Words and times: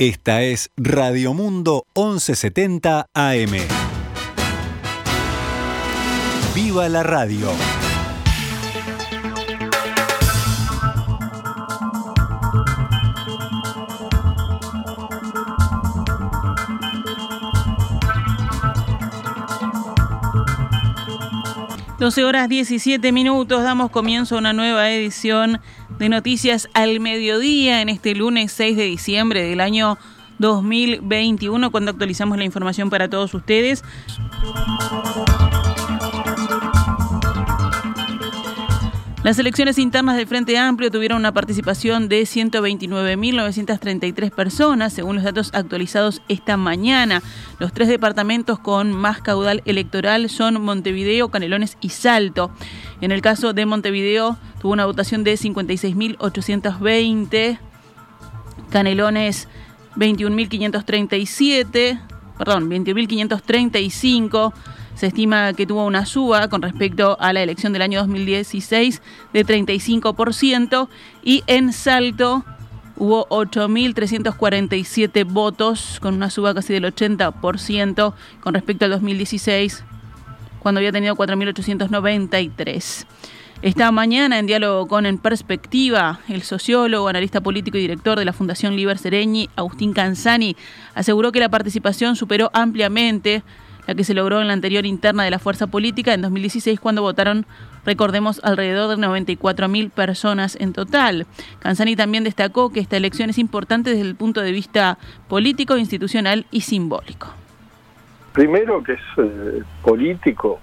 Esta 0.00 0.42
es 0.42 0.70
Radio 0.76 1.34
Mundo 1.34 1.84
1170 1.96 3.08
AM. 3.12 3.50
¡Viva 6.54 6.88
la 6.88 7.02
radio! 7.02 7.50
Doce 21.98 22.24
horas 22.24 22.48
17 22.48 23.10
minutos, 23.10 23.64
damos 23.64 23.90
comienzo 23.90 24.36
a 24.36 24.38
una 24.38 24.52
nueva 24.52 24.92
edición 24.92 25.60
de 25.98 26.08
Noticias 26.08 26.68
al 26.74 27.00
Mediodía 27.00 27.82
en 27.82 27.88
este 27.88 28.14
lunes 28.14 28.52
6 28.52 28.76
de 28.76 28.84
diciembre 28.84 29.42
del 29.42 29.60
año 29.60 29.98
2021, 30.38 31.70
cuando 31.70 31.90
actualizamos 31.90 32.38
la 32.38 32.44
información 32.44 32.90
para 32.90 33.08
todos 33.08 33.34
ustedes. 33.34 33.82
Las 39.28 39.38
elecciones 39.38 39.76
internas 39.76 40.16
del 40.16 40.26
Frente 40.26 40.56
Amplio 40.56 40.90
tuvieron 40.90 41.18
una 41.18 41.34
participación 41.34 42.08
de 42.08 42.22
129.933 42.22 44.30
personas, 44.30 44.94
según 44.94 45.16
los 45.16 45.24
datos 45.24 45.50
actualizados 45.52 46.22
esta 46.28 46.56
mañana. 46.56 47.22
Los 47.58 47.74
tres 47.74 47.88
departamentos 47.88 48.58
con 48.58 48.90
más 48.90 49.20
caudal 49.20 49.60
electoral 49.66 50.30
son 50.30 50.62
Montevideo, 50.62 51.28
Canelones 51.28 51.76
y 51.82 51.90
Salto. 51.90 52.50
En 53.02 53.12
el 53.12 53.20
caso 53.20 53.52
de 53.52 53.66
Montevideo 53.66 54.38
tuvo 54.62 54.72
una 54.72 54.86
votación 54.86 55.24
de 55.24 55.34
56.820, 55.34 57.58
Canelones 58.70 59.46
21.537, 59.96 62.00
perdón, 62.38 62.70
21.535. 62.70 64.54
Se 64.98 65.06
estima 65.06 65.52
que 65.52 65.64
tuvo 65.64 65.86
una 65.86 66.04
suba 66.06 66.48
con 66.48 66.60
respecto 66.60 67.16
a 67.20 67.32
la 67.32 67.40
elección 67.40 67.72
del 67.72 67.82
año 67.82 68.00
2016 68.00 69.00
de 69.32 69.46
35% 69.46 70.88
y 71.22 71.44
en 71.46 71.72
Salto 71.72 72.44
hubo 72.96 73.28
8.347 73.28 75.24
votos 75.24 75.98
con 76.02 76.14
una 76.14 76.30
suba 76.30 76.52
casi 76.52 76.72
del 76.72 76.82
80% 76.92 78.12
con 78.40 78.54
respecto 78.54 78.86
al 78.86 78.90
2016 78.90 79.84
cuando 80.58 80.80
había 80.80 80.90
tenido 80.90 81.14
4.893. 81.14 83.06
Esta 83.62 83.92
mañana, 83.92 84.40
en 84.40 84.46
diálogo 84.46 84.88
con 84.88 85.06
En 85.06 85.18
Perspectiva, 85.18 86.18
el 86.28 86.42
sociólogo, 86.42 87.06
analista 87.06 87.40
político 87.40 87.78
y 87.78 87.82
director 87.82 88.18
de 88.18 88.24
la 88.24 88.32
Fundación 88.32 88.74
Liber 88.74 88.98
Sereñi, 88.98 89.48
Agustín 89.54 89.92
Canzani, 89.92 90.56
aseguró 90.96 91.30
que 91.30 91.38
la 91.38 91.48
participación 91.48 92.16
superó 92.16 92.50
ampliamente 92.52 93.44
la 93.88 93.94
que 93.94 94.04
se 94.04 94.12
logró 94.12 94.42
en 94.42 94.48
la 94.48 94.52
anterior 94.52 94.84
interna 94.84 95.24
de 95.24 95.30
la 95.30 95.38
fuerza 95.38 95.66
política 95.66 96.12
en 96.12 96.20
2016 96.20 96.78
cuando 96.78 97.00
votaron, 97.00 97.46
recordemos, 97.86 98.38
alrededor 98.44 98.94
de 98.94 99.02
94.000 99.02 99.90
personas 99.90 100.58
en 100.60 100.74
total. 100.74 101.26
Canzani 101.58 101.96
también 101.96 102.22
destacó 102.22 102.70
que 102.70 102.80
esta 102.80 102.98
elección 102.98 103.30
es 103.30 103.38
importante 103.38 103.88
desde 103.88 104.02
el 104.02 104.14
punto 104.14 104.42
de 104.42 104.52
vista 104.52 104.98
político, 105.26 105.78
institucional 105.78 106.44
y 106.50 106.60
simbólico. 106.60 107.28
Primero 108.34 108.82
que 108.82 108.92
es 108.92 109.00
eh, 109.16 109.62
político, 109.82 110.60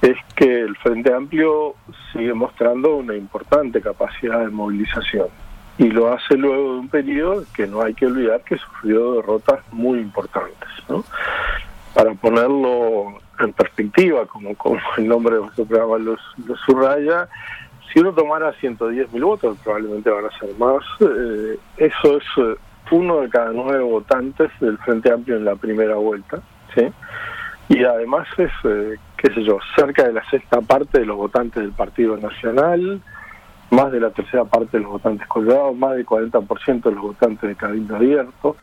es 0.00 0.16
que 0.36 0.60
el 0.60 0.76
Frente 0.76 1.12
Amplio 1.12 1.74
sigue 2.12 2.34
mostrando 2.34 2.94
una 2.94 3.16
importante 3.16 3.80
capacidad 3.80 4.38
de 4.38 4.50
movilización 4.50 5.26
y 5.76 5.90
lo 5.90 6.12
hace 6.12 6.36
luego 6.36 6.74
de 6.74 6.78
un 6.78 6.88
periodo 6.88 7.44
que 7.52 7.66
no 7.66 7.82
hay 7.82 7.94
que 7.94 8.06
olvidar 8.06 8.42
que 8.42 8.56
sufrió 8.58 9.14
derrotas 9.14 9.58
muy 9.72 9.98
importantes. 9.98 10.68
¿no? 10.88 11.04
Para 11.94 12.12
ponerlo 12.14 13.20
en 13.38 13.52
perspectiva, 13.52 14.26
como, 14.26 14.50
el 14.96 15.08
nombre 15.08 15.36
de 15.36 15.42
nuestro 15.42 15.64
programa 15.64 15.98
lo, 15.98 16.16
subraya, 16.66 17.28
si 17.92 18.00
uno 18.00 18.12
tomara 18.12 18.52
110 18.54 19.12
mil 19.12 19.24
votos, 19.24 19.56
probablemente 19.62 20.10
van 20.10 20.24
a 20.26 20.38
ser 20.38 20.50
más, 20.58 20.82
eh, 21.00 21.58
eso 21.76 22.16
es 22.16 22.24
eh, 22.38 22.56
uno 22.90 23.20
de 23.20 23.28
cada 23.28 23.52
nueve 23.52 23.82
votantes 23.82 24.50
del 24.60 24.78
Frente 24.78 25.12
Amplio 25.12 25.36
en 25.36 25.44
la 25.44 25.56
primera 25.56 25.96
vuelta. 25.96 26.40
¿sí? 26.74 26.82
Y 27.68 27.84
además 27.84 28.26
es, 28.36 28.52
eh, 28.64 28.96
qué 29.16 29.32
sé 29.32 29.42
yo, 29.42 29.58
cerca 29.74 30.04
de 30.04 30.12
la 30.12 30.28
sexta 30.30 30.60
parte 30.60 31.00
de 31.00 31.06
los 31.06 31.16
votantes 31.16 31.62
del 31.62 31.72
Partido 31.72 32.16
Nacional, 32.16 33.00
más 33.70 33.90
de 33.90 34.00
la 34.00 34.10
tercera 34.10 34.44
parte 34.44 34.76
de 34.76 34.82
los 34.82 34.92
votantes 34.92 35.26
colgados, 35.26 35.76
más 35.76 35.96
del 35.96 36.06
40% 36.06 36.82
de 36.82 36.94
los 36.94 37.02
votantes 37.02 37.48
de 37.48 37.56
Cabildo 37.56 37.96
Abierto. 37.96 38.56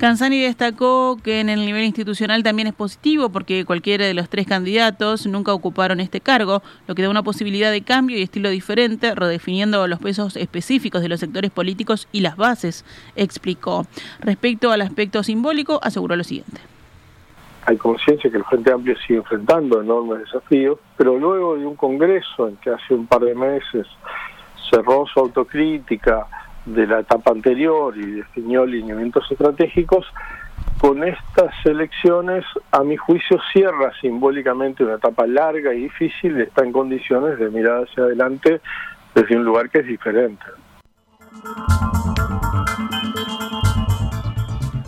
Canzani 0.00 0.40
destacó 0.40 1.18
que 1.22 1.40
en 1.40 1.50
el 1.50 1.66
nivel 1.66 1.84
institucional 1.84 2.42
también 2.42 2.66
es 2.66 2.72
positivo 2.72 3.28
porque 3.28 3.66
cualquiera 3.66 4.06
de 4.06 4.14
los 4.14 4.30
tres 4.30 4.46
candidatos 4.46 5.26
nunca 5.26 5.52
ocuparon 5.52 6.00
este 6.00 6.22
cargo, 6.22 6.62
lo 6.86 6.94
que 6.94 7.02
da 7.02 7.10
una 7.10 7.22
posibilidad 7.22 7.70
de 7.70 7.82
cambio 7.82 8.16
y 8.16 8.22
estilo 8.22 8.48
diferente, 8.48 9.14
redefiniendo 9.14 9.86
los 9.88 9.98
pesos 9.98 10.36
específicos 10.36 11.02
de 11.02 11.10
los 11.10 11.20
sectores 11.20 11.50
políticos 11.50 12.08
y 12.12 12.20
las 12.20 12.38
bases, 12.38 12.86
explicó. 13.14 13.84
Respecto 14.20 14.72
al 14.72 14.80
aspecto 14.80 15.22
simbólico, 15.22 15.78
aseguró 15.82 16.16
lo 16.16 16.24
siguiente. 16.24 16.62
Hay 17.66 17.76
conciencia 17.76 18.30
que 18.30 18.38
el 18.38 18.44
Frente 18.44 18.72
Amplio 18.72 18.96
sigue 19.06 19.18
enfrentando 19.18 19.82
enormes 19.82 20.20
desafíos, 20.20 20.78
pero 20.96 21.18
luego 21.18 21.58
de 21.58 21.66
un 21.66 21.76
congreso 21.76 22.48
en 22.48 22.56
que 22.56 22.70
hace 22.70 22.94
un 22.94 23.06
par 23.06 23.20
de 23.20 23.34
meses 23.34 23.86
cerró 24.70 25.04
su 25.12 25.20
autocrítica, 25.20 26.26
de 26.66 26.86
la 26.86 27.00
etapa 27.00 27.30
anterior 27.30 27.96
y 27.96 28.06
definió 28.12 28.66
lineamientos 28.66 29.30
estratégicos, 29.30 30.06
con 30.78 31.04
estas 31.04 31.54
elecciones, 31.64 32.44
a 32.72 32.82
mi 32.82 32.96
juicio, 32.96 33.38
cierra 33.52 33.92
simbólicamente 34.00 34.82
una 34.82 34.94
etapa 34.94 35.26
larga 35.26 35.74
y 35.74 35.82
difícil 35.82 36.40
está 36.40 36.64
en 36.64 36.72
condiciones 36.72 37.38
de 37.38 37.50
mirar 37.50 37.84
hacia 37.84 38.04
adelante 38.04 38.60
desde 39.14 39.36
un 39.36 39.44
lugar 39.44 39.68
que 39.68 39.80
es 39.80 39.86
diferente. 39.86 40.44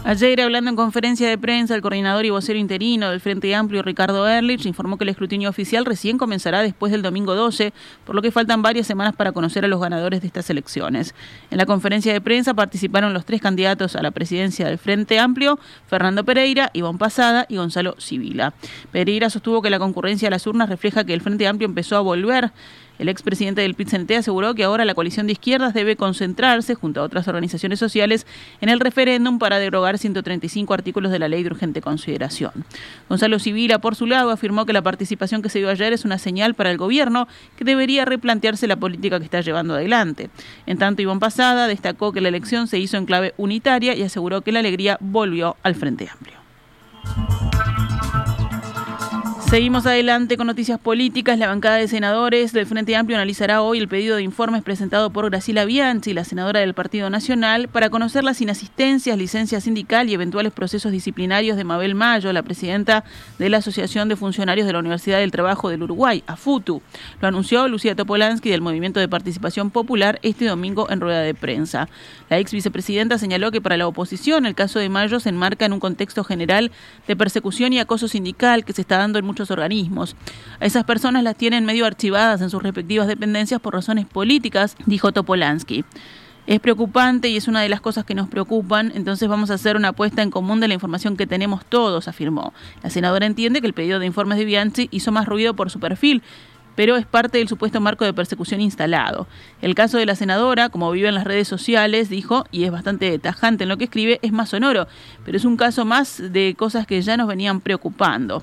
Ayer, 0.04 0.40
hablando 0.40 0.68
en 0.68 0.74
conferencia 0.74 1.28
de 1.28 1.38
prensa, 1.38 1.76
el 1.76 1.80
coordinador 1.80 2.24
y 2.24 2.30
vocero 2.30 2.58
interino 2.58 3.08
del 3.10 3.20
Frente 3.20 3.54
Amplio, 3.54 3.82
Ricardo 3.82 4.26
Erlich, 4.26 4.66
informó 4.66 4.98
que 4.98 5.04
el 5.04 5.10
escrutinio 5.10 5.48
oficial 5.48 5.84
recién 5.84 6.18
comenzará 6.18 6.60
después 6.60 6.90
del 6.90 7.02
domingo 7.02 7.36
12, 7.36 7.72
por 8.04 8.16
lo 8.16 8.20
que 8.20 8.32
faltan 8.32 8.62
varias 8.62 8.88
semanas 8.88 9.14
para 9.14 9.30
conocer 9.30 9.64
a 9.64 9.68
los 9.68 9.80
ganadores 9.80 10.20
de 10.20 10.26
estas 10.26 10.50
elecciones. 10.50 11.14
En 11.52 11.58
la 11.58 11.66
conferencia 11.66 12.12
de 12.12 12.20
prensa 12.20 12.52
participaron 12.52 13.14
los 13.14 13.24
tres 13.24 13.40
candidatos 13.40 13.94
a 13.94 14.02
la 14.02 14.10
presidencia 14.10 14.66
del 14.66 14.78
Frente 14.78 15.20
Amplio, 15.20 15.60
Fernando 15.86 16.24
Pereira, 16.24 16.70
Iván 16.72 16.98
Pasada 16.98 17.46
y 17.48 17.58
Gonzalo 17.58 17.94
Civila. 18.00 18.54
Pereira 18.90 19.30
sostuvo 19.30 19.62
que 19.62 19.70
la 19.70 19.78
concurrencia 19.78 20.26
a 20.26 20.32
las 20.32 20.48
urnas 20.48 20.68
refleja 20.68 21.04
que 21.04 21.14
el 21.14 21.20
Frente 21.20 21.46
Amplio 21.46 21.68
empezó 21.68 21.96
a 21.96 22.00
volver 22.00 22.50
el 23.02 23.08
expresidente 23.08 23.62
del 23.62 23.74
pit 23.74 23.92
aseguró 24.16 24.54
que 24.54 24.62
ahora 24.62 24.84
la 24.84 24.94
coalición 24.94 25.26
de 25.26 25.32
izquierdas 25.32 25.74
debe 25.74 25.96
concentrarse, 25.96 26.76
junto 26.76 27.00
a 27.00 27.02
otras 27.02 27.26
organizaciones 27.26 27.80
sociales, 27.80 28.28
en 28.60 28.68
el 28.68 28.78
referéndum 28.78 29.40
para 29.40 29.58
derogar 29.58 29.98
135 29.98 30.72
artículos 30.72 31.10
de 31.10 31.18
la 31.18 31.26
ley 31.26 31.42
de 31.42 31.50
urgente 31.50 31.80
consideración. 31.80 32.52
Gonzalo 33.08 33.40
Civila, 33.40 33.80
por 33.80 33.96
su 33.96 34.06
lado, 34.06 34.30
afirmó 34.30 34.66
que 34.66 34.72
la 34.72 34.82
participación 34.82 35.42
que 35.42 35.48
se 35.48 35.58
dio 35.58 35.68
ayer 35.68 35.92
es 35.92 36.04
una 36.04 36.16
señal 36.16 36.54
para 36.54 36.70
el 36.70 36.78
gobierno 36.78 37.26
que 37.56 37.64
debería 37.64 38.04
replantearse 38.04 38.68
la 38.68 38.76
política 38.76 39.18
que 39.18 39.24
está 39.24 39.40
llevando 39.40 39.74
adelante. 39.74 40.30
En 40.66 40.78
tanto, 40.78 41.02
Iván 41.02 41.18
Pasada 41.18 41.66
destacó 41.66 42.12
que 42.12 42.20
la 42.20 42.28
elección 42.28 42.68
se 42.68 42.78
hizo 42.78 42.96
en 42.98 43.06
clave 43.06 43.34
unitaria 43.36 43.96
y 43.96 44.02
aseguró 44.02 44.42
que 44.42 44.52
la 44.52 44.60
alegría 44.60 44.96
volvió 45.00 45.56
al 45.64 45.74
Frente 45.74 46.08
Amplio. 46.08 47.61
Seguimos 49.52 49.84
adelante 49.84 50.38
con 50.38 50.46
noticias 50.46 50.80
políticas. 50.80 51.38
La 51.38 51.48
bancada 51.48 51.76
de 51.76 51.86
senadores 51.86 52.54
del 52.54 52.64
Frente 52.64 52.96
Amplio 52.96 53.18
analizará 53.18 53.60
hoy 53.60 53.76
el 53.76 53.86
pedido 53.86 54.16
de 54.16 54.22
informes 54.22 54.62
presentado 54.62 55.10
por 55.10 55.28
Graciela 55.28 55.66
Bianchi, 55.66 56.14
la 56.14 56.24
senadora 56.24 56.60
del 56.60 56.72
Partido 56.72 57.10
Nacional, 57.10 57.68
para 57.68 57.90
conocer 57.90 58.24
las 58.24 58.40
inasistencias, 58.40 59.18
licencia 59.18 59.60
sindical 59.60 60.08
y 60.08 60.14
eventuales 60.14 60.54
procesos 60.54 60.90
disciplinarios 60.90 61.58
de 61.58 61.64
Mabel 61.64 61.94
Mayo, 61.94 62.32
la 62.32 62.42
presidenta 62.42 63.04
de 63.38 63.50
la 63.50 63.58
Asociación 63.58 64.08
de 64.08 64.16
Funcionarios 64.16 64.66
de 64.66 64.72
la 64.72 64.78
Universidad 64.78 65.18
del 65.18 65.30
Trabajo 65.30 65.68
del 65.68 65.82
Uruguay, 65.82 66.24
AFUTU. 66.26 66.80
Lo 67.20 67.28
anunció 67.28 67.68
Lucía 67.68 67.94
Topolansky 67.94 68.48
del 68.48 68.62
Movimiento 68.62 69.00
de 69.00 69.08
Participación 69.08 69.70
Popular 69.70 70.18
este 70.22 70.46
domingo 70.46 70.88
en 70.88 71.02
rueda 71.02 71.20
de 71.20 71.34
prensa. 71.34 71.90
La 72.30 72.38
ex 72.38 72.52
vicepresidenta 72.52 73.18
señaló 73.18 73.50
que 73.50 73.60
para 73.60 73.76
la 73.76 73.86
oposición 73.86 74.46
el 74.46 74.54
caso 74.54 74.78
de 74.78 74.88
Mayo 74.88 75.20
se 75.20 75.28
enmarca 75.28 75.66
en 75.66 75.74
un 75.74 75.80
contexto 75.80 76.24
general 76.24 76.72
de 77.06 77.16
persecución 77.16 77.74
y 77.74 77.80
acoso 77.80 78.08
sindical 78.08 78.64
que 78.64 78.72
se 78.72 78.80
está 78.80 78.96
dando 78.96 79.18
en 79.18 79.26
muchos 79.26 79.41
organismos. 79.50 80.16
A 80.60 80.66
esas 80.66 80.84
personas 80.84 81.22
las 81.22 81.36
tienen 81.36 81.64
medio 81.64 81.86
archivadas 81.86 82.40
en 82.40 82.50
sus 82.50 82.62
respectivas 82.62 83.08
dependencias 83.08 83.60
por 83.60 83.74
razones 83.74 84.06
políticas, 84.06 84.76
dijo 84.86 85.12
Topolansky. 85.12 85.84
Es 86.46 86.58
preocupante 86.58 87.28
y 87.28 87.36
es 87.36 87.46
una 87.46 87.60
de 87.60 87.68
las 87.68 87.80
cosas 87.80 88.04
que 88.04 88.16
nos 88.16 88.28
preocupan, 88.28 88.92
entonces 88.96 89.28
vamos 89.28 89.50
a 89.50 89.54
hacer 89.54 89.76
una 89.76 89.88
apuesta 89.88 90.22
en 90.22 90.30
común 90.30 90.58
de 90.58 90.66
la 90.66 90.74
información 90.74 91.16
que 91.16 91.26
tenemos 91.26 91.64
todos, 91.64 92.08
afirmó. 92.08 92.52
La 92.82 92.90
senadora 92.90 93.26
entiende 93.26 93.60
que 93.60 93.68
el 93.68 93.74
pedido 93.74 94.00
de 94.00 94.06
informes 94.06 94.38
de 94.38 94.44
Bianchi 94.44 94.88
hizo 94.90 95.12
más 95.12 95.26
ruido 95.26 95.54
por 95.54 95.70
su 95.70 95.78
perfil, 95.78 96.20
pero 96.74 96.96
es 96.96 97.06
parte 97.06 97.38
del 97.38 97.48
supuesto 97.48 97.80
marco 97.80 98.04
de 98.04 98.12
persecución 98.12 98.60
instalado. 98.60 99.26
El 99.60 99.74
caso 99.74 99.98
de 99.98 100.06
la 100.06 100.16
senadora, 100.16 100.68
como 100.68 100.90
vive 100.90 101.08
en 101.08 101.14
las 101.14 101.24
redes 101.24 101.46
sociales, 101.46 102.08
dijo, 102.08 102.44
y 102.50 102.64
es 102.64 102.72
bastante 102.72 103.16
tajante 103.18 103.64
en 103.64 103.68
lo 103.68 103.76
que 103.76 103.84
escribe, 103.84 104.18
es 104.22 104.32
más 104.32 104.48
sonoro, 104.48 104.88
pero 105.24 105.36
es 105.36 105.44
un 105.44 105.56
caso 105.56 105.84
más 105.84 106.20
de 106.32 106.54
cosas 106.58 106.86
que 106.86 107.00
ya 107.02 107.16
nos 107.16 107.28
venían 107.28 107.60
preocupando. 107.60 108.42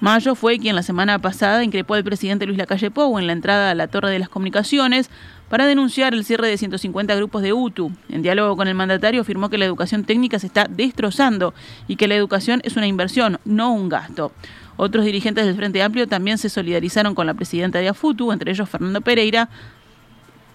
Mayo 0.00 0.34
fue 0.34 0.58
quien 0.58 0.74
la 0.74 0.82
semana 0.82 1.18
pasada 1.20 1.62
increpó 1.62 1.94
al 1.94 2.04
presidente 2.04 2.46
Luis 2.46 2.58
Lacalle 2.58 2.90
Pou 2.90 3.18
en 3.18 3.26
la 3.26 3.32
entrada 3.32 3.70
a 3.70 3.74
la 3.74 3.86
Torre 3.86 4.10
de 4.10 4.18
las 4.18 4.28
Comunicaciones 4.28 5.08
para 5.48 5.66
denunciar 5.66 6.14
el 6.14 6.24
cierre 6.24 6.48
de 6.48 6.58
150 6.58 7.14
grupos 7.14 7.42
de 7.42 7.52
UTU. 7.52 7.92
En 8.08 8.22
diálogo 8.22 8.56
con 8.56 8.66
el 8.66 8.74
mandatario 8.74 9.20
afirmó 9.20 9.50
que 9.50 9.58
la 9.58 9.64
educación 9.64 10.04
técnica 10.04 10.38
se 10.38 10.48
está 10.48 10.66
destrozando 10.68 11.54
y 11.86 11.96
que 11.96 12.08
la 12.08 12.16
educación 12.16 12.60
es 12.64 12.76
una 12.76 12.88
inversión, 12.88 13.38
no 13.44 13.72
un 13.72 13.88
gasto. 13.88 14.32
Otros 14.76 15.04
dirigentes 15.04 15.46
del 15.46 15.54
Frente 15.54 15.82
Amplio 15.82 16.08
también 16.08 16.38
se 16.38 16.48
solidarizaron 16.48 17.14
con 17.14 17.26
la 17.26 17.34
presidenta 17.34 17.78
de 17.78 17.88
AFUTU, 17.88 18.32
entre 18.32 18.50
ellos 18.50 18.68
Fernando 18.68 19.00
Pereira. 19.00 19.48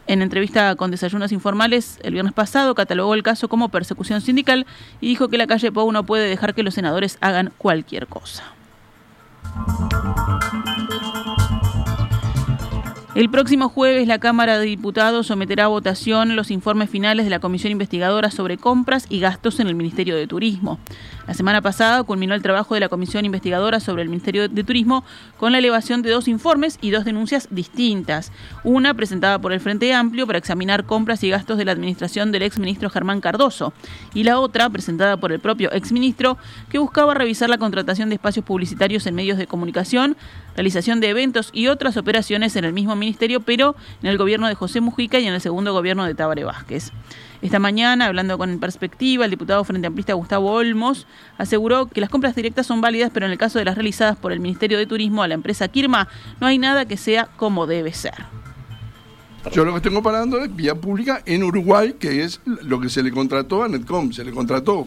En 0.06 0.22
entrevista 0.22 0.76
con 0.76 0.92
Desayunos 0.92 1.32
Informales 1.32 1.98
el 2.04 2.14
viernes 2.14 2.34
pasado, 2.34 2.76
catalogó 2.76 3.14
el 3.14 3.24
caso 3.24 3.48
como 3.48 3.70
persecución 3.70 4.20
sindical 4.20 4.66
y 5.00 5.08
dijo 5.08 5.30
que 5.30 5.38
la 5.38 5.48
calle 5.48 5.72
Pou 5.72 5.90
no 5.94 6.06
puede 6.06 6.28
dejar 6.28 6.54
que 6.54 6.64
los 6.64 6.74
senadores 6.74 7.18
hagan 7.22 7.54
cualquier 7.58 8.08
cosa. 8.08 8.59
El 13.16 13.30
próximo 13.30 13.68
jueves 13.68 14.08
la 14.08 14.20
Cámara 14.20 14.60
de 14.60 14.66
Diputados 14.66 15.28
someterá 15.28 15.66
a 15.66 15.68
votación 15.68 16.36
los 16.38 16.52
informes 16.52 16.90
finales 16.90 17.26
de 17.26 17.30
la 17.30 17.40
Comisión 17.40 17.72
Investigadora 17.72 18.32
sobre 18.32 18.58
compras 18.58 19.08
y 19.10 19.20
gastos 19.20 19.60
en 19.60 19.68
el 19.68 19.76
Ministerio 19.76 20.16
de 20.16 20.26
Turismo. 20.26 20.80
La 21.30 21.36
semana 21.36 21.62
pasada 21.62 22.02
culminó 22.02 22.34
el 22.34 22.42
trabajo 22.42 22.74
de 22.74 22.80
la 22.80 22.90
Comisión 22.90 23.24
Investigadora 23.24 23.80
sobre 23.80 24.02
el 24.02 24.10
Ministerio 24.10 24.50
de 24.50 24.64
Turismo 24.64 25.04
con 25.38 25.52
la 25.52 25.60
elevación 25.60 26.02
de 26.02 26.10
dos 26.10 26.28
informes 26.28 26.80
y 26.82 26.90
dos 26.90 27.06
denuncias 27.06 27.48
distintas. 27.52 28.32
Una 28.64 28.96
presentada 28.96 29.38
por 29.38 29.54
el 29.54 29.60
Frente 29.60 29.94
Amplio 29.94 30.26
para 30.26 30.40
examinar 30.40 30.86
compras 30.86 31.24
y 31.24 31.30
gastos 31.30 31.60
de 31.60 31.66
la 31.66 31.72
administración 31.72 32.32
del 32.32 32.42
exministro 32.42 32.90
Germán 32.90 33.22
Cardoso 33.22 33.74
y 34.16 34.24
la 34.24 34.40
otra 34.40 34.72
presentada 34.72 35.18
por 35.18 35.32
el 35.32 35.40
propio 35.40 35.72
exministro 35.72 36.40
que 36.68 36.80
buscaba 36.80 37.14
revisar 37.14 37.48
la 37.48 37.60
contratación 37.60 38.10
de 38.10 38.16
espacios 38.16 38.44
publicitarios 38.44 39.06
en 39.06 39.14
medios 39.14 39.38
de 39.38 39.46
comunicación, 39.46 40.18
realización 40.56 41.00
de 41.00 41.10
eventos 41.10 41.52
y 41.54 41.68
otras 41.68 41.96
operaciones 41.96 42.56
en 42.56 42.66
el 42.66 42.74
mismo 42.74 42.96
ministerio, 42.96 43.42
pero 43.42 43.76
en 44.02 44.10
el 44.10 44.18
gobierno 44.18 44.48
de 44.48 44.56
José 44.56 44.82
Mujica 44.82 45.20
y 45.20 45.28
en 45.28 45.36
el 45.36 45.42
segundo 45.42 45.74
gobierno 45.74 46.06
de 46.06 46.16
Tabaré 46.16 46.44
Vázquez. 46.44 46.92
Esta 47.42 47.58
mañana, 47.58 48.08
hablando 48.08 48.38
con 48.38 48.60
perspectiva, 48.60 49.24
el 49.24 49.32
diputado 49.32 49.64
Frente 49.64 49.88
Amplista 49.88 50.14
Gustavo 50.14 50.52
Olmos 50.52 51.08
aseguró 51.38 51.86
que 51.86 52.02
las 52.02 52.10
compras 52.10 52.36
directas 52.36 52.68
son 52.68 52.82
válidas, 52.82 53.12
pero 53.14 53.26
en 53.26 53.32
el 53.32 53.38
caso 53.38 53.60
de 53.60 53.66
las 53.66 53.76
realizadas 53.76 54.18
por 54.18 54.34
el 54.34 54.42
Ministerio 54.42 54.78
de 54.78 54.86
Turismo 54.86 55.24
a 55.24 55.28
la 55.30 55.36
empresa 55.36 55.70
Kirma, 55.70 56.10
no 56.42 56.48
hay 56.48 56.58
nada 56.58 56.86
que 56.86 56.98
sea 56.98 57.30
como 57.38 57.66
debe 57.66 57.94
ser. 57.94 58.26
Yo 59.54 59.64
lo 59.64 59.72
que 59.72 59.78
estoy 59.78 59.94
comparando 59.94 60.44
es 60.44 60.54
vía 60.54 60.76
pública 60.76 61.22
en 61.26 61.44
Uruguay, 61.44 61.96
que 61.98 62.24
es 62.24 62.42
lo 62.46 62.82
que 62.82 62.90
se 62.90 63.02
le 63.02 63.12
contrató 63.12 63.64
a 63.64 63.70
Netcom, 63.70 64.12
se 64.12 64.26
le 64.26 64.32
contrató 64.32 64.86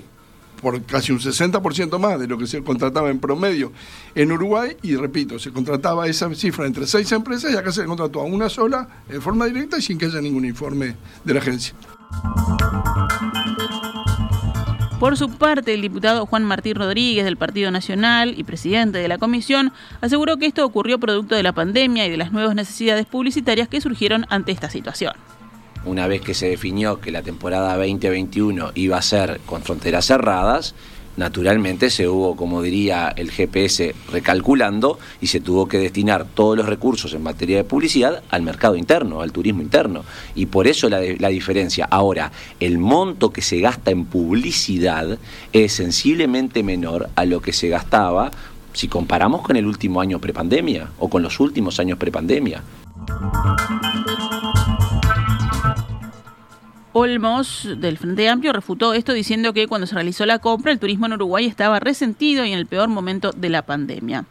por 0.60 0.81
casi 0.84 1.10
un 1.10 1.20
60% 1.20 1.99
más 1.99 2.20
de 2.20 2.28
lo 2.28 2.37
que 2.37 2.46
se 2.46 2.62
contrataba 2.62 3.10
en 3.10 3.19
promedio 3.19 3.72
en 4.14 4.31
Uruguay 4.31 4.76
y 4.82 4.94
repito, 4.94 5.38
se 5.38 5.50
contrataba 5.50 6.06
esa 6.06 6.32
cifra 6.34 6.66
entre 6.66 6.87
seis 6.87 7.10
empresas 7.12 7.50
y 7.50 7.56
acá 7.56 7.72
se 7.72 7.81
le 7.81 7.88
contrató 7.88 8.20
a 8.20 8.25
una 8.25 8.50
sola 8.50 8.87
en 9.08 9.22
forma 9.22 9.46
directa 9.46 9.78
y 9.78 9.82
sin 9.82 9.96
que 9.96 10.04
haya 10.04 10.20
ningún 10.20 10.44
informe 10.44 10.94
de 11.25 11.34
la 11.34 11.40
agencia. 11.40 11.75
Por 15.03 15.17
su 15.17 15.31
parte, 15.31 15.75
el 15.75 15.82
diputado 15.82 16.26
Juan 16.26 16.44
Martín 16.44 16.76
Rodríguez 16.76 17.25
del 17.25 17.37
Partido 17.37 17.73
Nacional 17.73 18.35
y 18.38 18.44
presidente 18.44 18.99
de 18.99 19.09
la 19.09 19.19
comisión 19.19 19.73
aseguró 20.00 20.37
que 20.37 20.47
esto 20.47 20.64
ocurrió 20.64 21.00
producto 21.00 21.35
de 21.35 21.43
la 21.43 21.53
pandemia 21.53 22.06
y 22.06 22.11
de 22.11 22.17
las 22.17 22.31
nuevas 22.31 22.55
necesidades 22.55 23.06
publicitarias 23.06 23.67
que 23.67 23.81
surgieron 23.81 24.26
ante 24.29 24.53
esta 24.53 24.70
situación. 24.70 25.14
Una 25.85 26.06
vez 26.06 26.20
que 26.20 26.35
se 26.35 26.49
definió 26.49 27.00
que 27.00 27.11
la 27.11 27.23
temporada 27.23 27.76
2021 27.76 28.70
iba 28.76 28.97
a 28.97 29.03
ser 29.03 29.41
con 29.44 29.62
fronteras 29.62 30.06
cerradas, 30.06 30.76
naturalmente 31.17 31.91
se 31.91 32.09
hubo, 32.09 32.37
como 32.37 32.62
diría 32.62 33.09
el 33.17 33.31
GPS, 33.31 33.94
recalculando 34.11 34.99
y 35.20 35.26
se 35.29 35.41
tuvo 35.41 35.69
que 35.69 35.79
destinar 35.79 36.26
todos 36.26 36.56
los 36.56 36.67
recursos 36.67 37.12
en 37.14 37.23
materia 37.23 37.56
de 37.59 37.64
publicidad 37.64 38.23
al 38.31 38.43
mercado 38.43 38.76
interno, 38.76 39.20
al 39.20 39.32
turismo 39.32 39.62
interno. 39.62 40.05
Y 40.35 40.47
por 40.47 40.67
eso 40.67 40.88
la, 40.88 41.00
diferencia. 41.00 41.87
Ahora, 41.91 42.32
el 42.61 42.79
monto 42.79 43.32
que 43.32 43.43
se 43.43 43.61
gasta 43.61 43.91
en 43.91 44.05
publicidad 44.05 45.19
es 45.53 45.73
sensiblemente 45.73 46.62
menor 46.62 47.11
a 47.14 47.25
lo 47.25 47.41
que 47.41 47.53
se 47.53 47.69
gastaba 47.69 48.31
si 48.73 48.88
comparamos 48.88 49.43
con 49.43 49.56
el 49.56 49.67
último 49.67 50.00
año 50.00 50.19
prepandemia 50.19 50.91
o 50.99 51.11
con 51.11 51.23
los 51.23 51.41
últimos 51.41 51.79
años 51.79 51.99
prepandemia. 51.99 52.62
Olmos, 56.94 57.67
del 57.79 57.97
Frente 57.97 58.29
Amplio, 58.29 58.53
refutó 58.53 58.93
esto 58.93 59.15
diciendo 59.15 59.55
que 59.55 59.67
cuando 59.67 59.87
se 59.87 59.94
realizó 59.94 60.27
la 60.27 60.41
compra 60.41 60.73
el 60.73 60.79
turismo 60.79 61.06
en 61.06 61.15
Uruguay 61.15 61.47
estaba 61.47 61.81
resentido 61.81 62.44
y 62.44 62.53
en 62.53 62.59
el 62.59 62.67
peor 62.67 62.91
momento 62.91 63.33
de 63.33 63.49
la 63.49 63.62
pandemia. 63.62 64.27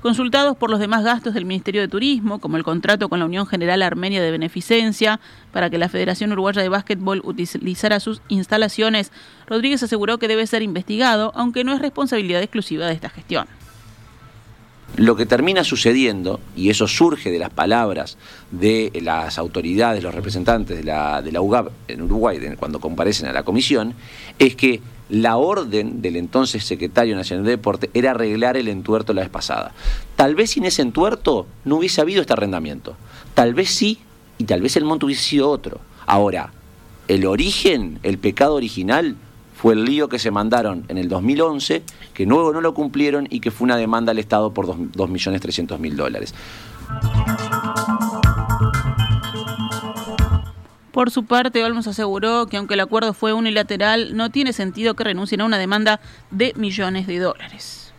Consultados 0.00 0.56
por 0.56 0.70
los 0.70 0.80
demás 0.80 1.04
gastos 1.04 1.34
del 1.34 1.44
Ministerio 1.44 1.82
de 1.82 1.88
Turismo, 1.88 2.38
como 2.38 2.56
el 2.56 2.64
contrato 2.64 3.10
con 3.10 3.18
la 3.18 3.26
Unión 3.26 3.46
General 3.46 3.82
Armenia 3.82 4.22
de 4.22 4.30
Beneficencia 4.30 5.20
para 5.52 5.68
que 5.68 5.76
la 5.76 5.90
Federación 5.90 6.32
Uruguaya 6.32 6.62
de 6.62 6.70
Básquetbol 6.70 7.20
utilizara 7.24 8.00
sus 8.00 8.22
instalaciones, 8.28 9.12
Rodríguez 9.46 9.82
aseguró 9.82 10.18
que 10.18 10.28
debe 10.28 10.46
ser 10.46 10.62
investigado, 10.62 11.32
aunque 11.34 11.62
no 11.62 11.74
es 11.74 11.80
responsabilidad 11.80 12.40
exclusiva 12.40 12.86
de 12.86 12.94
esta 12.94 13.10
gestión. 13.10 13.48
Lo 14.98 15.14
que 15.14 15.26
termina 15.26 15.62
sucediendo, 15.62 16.40
y 16.56 16.70
eso 16.70 16.88
surge 16.88 17.30
de 17.30 17.38
las 17.38 17.50
palabras 17.50 18.18
de 18.50 18.90
las 19.00 19.38
autoridades, 19.38 20.02
los 20.02 20.12
representantes 20.12 20.76
de 20.76 20.82
la, 20.82 21.22
de 21.22 21.30
la 21.30 21.40
UGAP 21.40 21.70
en 21.86 22.02
Uruguay, 22.02 22.40
cuando 22.58 22.80
comparecen 22.80 23.28
a 23.28 23.32
la 23.32 23.44
comisión, 23.44 23.94
es 24.40 24.56
que 24.56 24.80
la 25.08 25.36
orden 25.36 26.02
del 26.02 26.16
entonces 26.16 26.64
secretario 26.64 27.14
nacional 27.14 27.44
de 27.44 27.52
Deporte 27.52 27.90
era 27.94 28.10
arreglar 28.10 28.56
el 28.56 28.66
entuerto 28.66 29.14
la 29.14 29.22
vez 29.22 29.30
pasada. 29.30 29.72
Tal 30.16 30.34
vez 30.34 30.50
sin 30.50 30.64
ese 30.64 30.82
entuerto 30.82 31.46
no 31.64 31.76
hubiese 31.76 32.00
habido 32.00 32.20
este 32.20 32.32
arrendamiento. 32.32 32.96
Tal 33.34 33.54
vez 33.54 33.70
sí, 33.70 34.00
y 34.36 34.44
tal 34.44 34.62
vez 34.62 34.76
el 34.76 34.84
monto 34.84 35.06
hubiese 35.06 35.22
sido 35.22 35.48
otro. 35.48 35.80
Ahora, 36.06 36.52
el 37.06 37.24
origen, 37.24 38.00
el 38.02 38.18
pecado 38.18 38.56
original, 38.56 39.14
fue 39.58 39.74
el 39.74 39.84
lío 39.84 40.08
que 40.08 40.20
se 40.20 40.30
mandaron 40.30 40.84
en 40.88 40.98
el 40.98 41.08
2011, 41.08 41.82
que 42.18 42.26
luego 42.26 42.52
no 42.52 42.60
lo 42.60 42.74
cumplieron 42.74 43.28
y 43.30 43.38
que 43.38 43.52
fue 43.52 43.66
una 43.66 43.76
demanda 43.76 44.10
al 44.10 44.18
Estado 44.18 44.52
por 44.52 44.66
2.300.000 44.66 45.94
dólares. 45.94 46.34
Por 50.90 51.12
su 51.12 51.26
parte, 51.26 51.62
Olmos 51.62 51.86
aseguró 51.86 52.48
que 52.48 52.56
aunque 52.56 52.74
el 52.74 52.80
acuerdo 52.80 53.14
fue 53.14 53.32
unilateral, 53.34 54.16
no 54.16 54.30
tiene 54.30 54.52
sentido 54.52 54.94
que 54.94 55.04
renuncien 55.04 55.42
a 55.42 55.44
una 55.44 55.58
demanda 55.58 56.00
de 56.32 56.52
millones 56.56 57.06
de 57.06 57.20
dólares. 57.20 57.94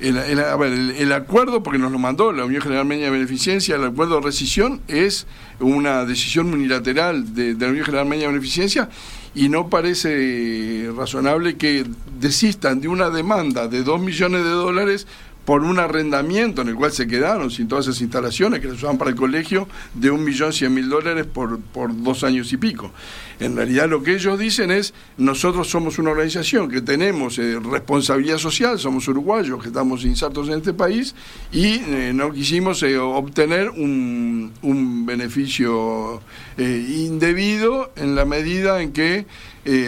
El, 0.00 0.18
a 0.38 0.56
ver, 0.56 0.72
el, 0.72 1.12
acuerdo, 1.14 1.62
porque 1.62 1.78
nos 1.78 1.92
lo 1.92 1.98
mandó 1.98 2.32
la 2.32 2.44
Unión 2.44 2.60
General 2.60 2.84
Media 2.84 3.06
de 3.06 3.12
Beneficencia, 3.12 3.76
el 3.76 3.84
acuerdo 3.84 4.16
de 4.16 4.26
rescisión 4.26 4.82
es 4.88 5.26
una 5.58 6.04
decisión 6.04 6.52
unilateral 6.52 7.34
de, 7.34 7.54
de 7.54 7.64
la 7.64 7.70
Unión 7.70 7.86
General 7.86 8.06
Media 8.06 8.26
de 8.26 8.32
Beneficencia 8.34 8.90
y 9.34 9.48
no 9.48 9.68
parece 9.68 10.90
razonable 10.96 11.56
que 11.56 11.86
desistan 12.20 12.80
de 12.80 12.88
una 12.88 13.10
demanda 13.10 13.68
de 13.68 13.82
2 13.82 14.00
millones 14.00 14.44
de 14.44 14.50
dólares 14.50 15.06
por 15.44 15.64
un 15.64 15.78
arrendamiento 15.78 16.62
en 16.62 16.68
el 16.68 16.76
cual 16.76 16.92
se 16.92 17.08
quedaron 17.08 17.50
sin 17.50 17.66
todas 17.66 17.86
esas 17.86 18.00
instalaciones 18.02 18.60
que 18.60 18.66
les 18.66 18.76
usaban 18.76 18.98
para 18.98 19.10
el 19.10 19.16
colegio 19.16 19.66
de 19.94 20.10
un 20.10 20.22
millón 20.22 20.52
cien 20.52 20.72
mil 20.72 20.88
dólares 20.88 21.26
por, 21.26 21.58
por 21.58 21.90
dos 22.04 22.22
años 22.24 22.52
y 22.52 22.56
pico. 22.56 22.92
En 23.40 23.56
realidad 23.56 23.88
lo 23.88 24.02
que 24.02 24.14
ellos 24.14 24.38
dicen 24.38 24.70
es, 24.70 24.92
nosotros 25.16 25.68
somos 25.68 25.98
una 25.98 26.10
organización 26.10 26.70
que 26.70 26.82
tenemos 26.82 27.38
eh, 27.38 27.58
responsabilidad 27.58 28.38
social, 28.38 28.78
somos 28.78 29.08
uruguayos 29.08 29.60
que 29.62 29.68
estamos 29.68 30.04
insertos 30.04 30.48
en 30.48 30.58
este 30.58 30.74
país 30.74 31.14
y 31.50 31.80
eh, 31.88 32.12
no 32.14 32.32
quisimos 32.32 32.82
eh, 32.82 32.98
obtener 32.98 33.70
un, 33.70 34.52
un 34.62 35.06
beneficio 35.06 36.22
indebido 36.58 37.90
en 37.96 38.14
la 38.14 38.26
medida 38.26 38.82
en 38.82 38.92
que 38.92 39.26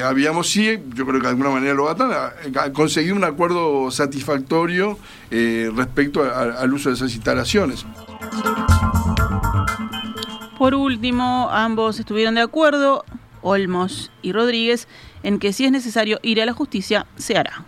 habíamos 0.05 0.51
sí, 0.51 0.79
yo 0.95 1.07
creo 1.07 1.21
que 1.21 1.27
de 1.27 1.31
alguna 1.31 1.51
manera 1.51 1.75
lo 1.75 1.85
va 1.85 2.35
a 2.63 2.73
conseguir 2.73 3.13
un 3.13 3.25
acuerdo 3.25 3.91
satisfactorio 3.91 4.99
respecto 5.31 6.23
al 6.23 6.73
uso 6.73 6.89
de 6.91 6.97
esas 6.97 7.15
instalaciones. 7.15 7.85
Por 10.59 10.75
último, 10.75 11.49
ambos 11.51 11.99
estuvieron 11.99 12.37
de 12.37 12.43
acuerdo 12.43 13.05
Olmos 13.41 14.13
y 14.23 14.33
Rodríguez 14.33 14.87
en 15.25 15.39
que 15.39 15.53
si 15.53 15.65
es 15.65 15.73
necesario 15.73 16.21
ir 16.23 16.41
a 16.41 16.47
la 16.47 16.53
justicia, 16.53 17.07
se 17.17 17.37
hará. 17.37 17.65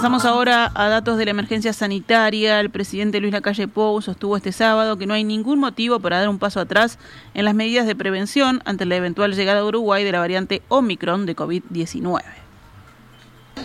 Pasamos 0.00 0.24
ahora 0.24 0.72
a 0.74 0.88
datos 0.88 1.18
de 1.18 1.26
la 1.26 1.32
emergencia 1.32 1.74
sanitaria. 1.74 2.58
El 2.58 2.70
presidente 2.70 3.20
Luis 3.20 3.34
Lacalle 3.34 3.68
Pou 3.68 4.00
sostuvo 4.00 4.34
este 4.34 4.50
sábado 4.50 4.96
que 4.96 5.04
no 5.04 5.12
hay 5.12 5.24
ningún 5.24 5.58
motivo 5.58 6.00
para 6.00 6.18
dar 6.18 6.30
un 6.30 6.38
paso 6.38 6.58
atrás 6.58 6.98
en 7.34 7.44
las 7.44 7.54
medidas 7.54 7.86
de 7.86 7.94
prevención 7.94 8.62
ante 8.64 8.86
la 8.86 8.96
eventual 8.96 9.34
llegada 9.34 9.60
a 9.60 9.64
Uruguay 9.66 10.02
de 10.02 10.12
la 10.12 10.20
variante 10.20 10.62
Omicron 10.68 11.26
de 11.26 11.36
COVID-19. 11.36 12.22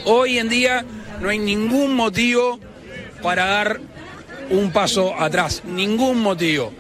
Hoy 0.04 0.38
en 0.38 0.50
día 0.50 0.84
no 1.22 1.30
hay 1.30 1.40
ningún 1.40 1.96
motivo 1.96 2.60
para 3.24 3.46
dar 3.46 3.80
un 4.50 4.74
paso 4.74 5.18
atrás, 5.18 5.64
ningún 5.64 6.20
motivo. 6.20 6.74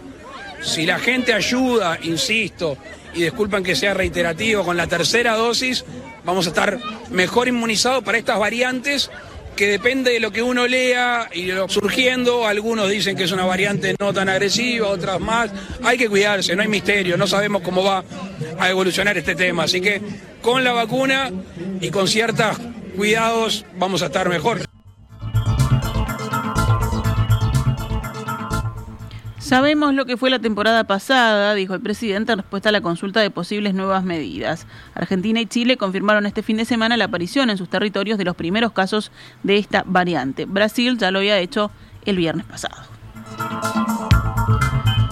Si 0.62 0.86
la 0.86 1.00
gente 1.00 1.34
ayuda, 1.34 1.98
insisto, 2.04 2.78
y 3.14 3.22
disculpen 3.22 3.64
que 3.64 3.78
sea 3.78 3.94
reiterativo, 3.94 4.66
con 4.66 4.76
la 4.76 4.88
tercera 4.88 5.34
dosis, 5.38 5.86
vamos 6.26 6.46
a 6.46 6.50
estar 6.50 6.78
mejor 7.10 7.48
inmunizados 7.48 8.04
para 8.04 8.18
estas 8.18 8.38
variantes 8.38 9.10
que 9.56 9.68
depende 9.68 10.12
de 10.12 10.20
lo 10.20 10.32
que 10.32 10.42
uno 10.42 10.68
lea 10.68 11.30
y 11.34 11.46
lo 11.46 11.70
surgiendo, 11.70 12.46
algunos 12.46 12.90
dicen 12.90 13.16
que 13.16 13.24
es 13.24 13.32
una 13.32 13.46
variante 13.46 13.96
no 14.00 14.14
tan 14.14 14.30
agresiva, 14.30 14.90
otras 14.90 15.20
más. 15.20 15.52
Hay 15.84 15.98
que 15.98 16.10
cuidarse, 16.10 16.56
no 16.56 16.62
hay 16.62 16.68
misterio, 16.68 17.18
no 17.18 17.28
sabemos 17.28 17.62
cómo 17.62 17.84
va 17.84 18.04
a 18.60 18.70
evolucionar 18.70 19.18
este 19.18 19.36
tema. 19.36 19.64
Así 19.64 19.82
que 19.82 20.02
con 20.42 20.64
la 20.64 20.74
vacuna 20.74 21.32
y 21.80 21.90
con 21.90 22.08
ciertos 22.08 22.58
cuidados 22.96 23.66
vamos 23.78 24.02
a 24.02 24.08
estar 24.08 24.28
mejor. 24.30 24.75
Sabemos 29.46 29.94
lo 29.94 30.08
que 30.08 30.18
fue 30.18 30.32
la 30.32 30.40
temporada 30.40 30.86
pasada, 30.86 31.54
dijo 31.54 31.76
el 31.76 31.80
presidente 31.80 32.32
en 32.32 32.40
respuesta 32.40 32.70
a 32.70 32.72
la 32.72 32.82
consulta 32.82 33.20
de 33.20 33.30
posibles 33.30 33.76
nuevas 33.76 34.04
medidas. 34.04 34.66
Argentina 34.96 35.40
y 35.40 35.46
Chile 35.46 35.78
confirmaron 35.78 36.26
este 36.26 36.42
fin 36.42 36.58
de 36.58 36.66
semana 36.66 36.98
la 36.98 37.06
aparición 37.06 37.52
en 37.52 37.58
sus 37.60 37.70
territorios 37.70 38.18
de 38.18 38.26
los 38.26 38.36
primeros 38.36 38.72
casos 38.72 39.12
de 39.44 39.58
esta 39.58 39.84
variante. 39.86 40.46
Brasil 40.46 40.98
ya 40.98 41.12
lo 41.12 41.20
había 41.20 41.38
hecho 41.38 41.70
el 42.06 42.16
viernes 42.16 42.48
pasado. 42.48 42.88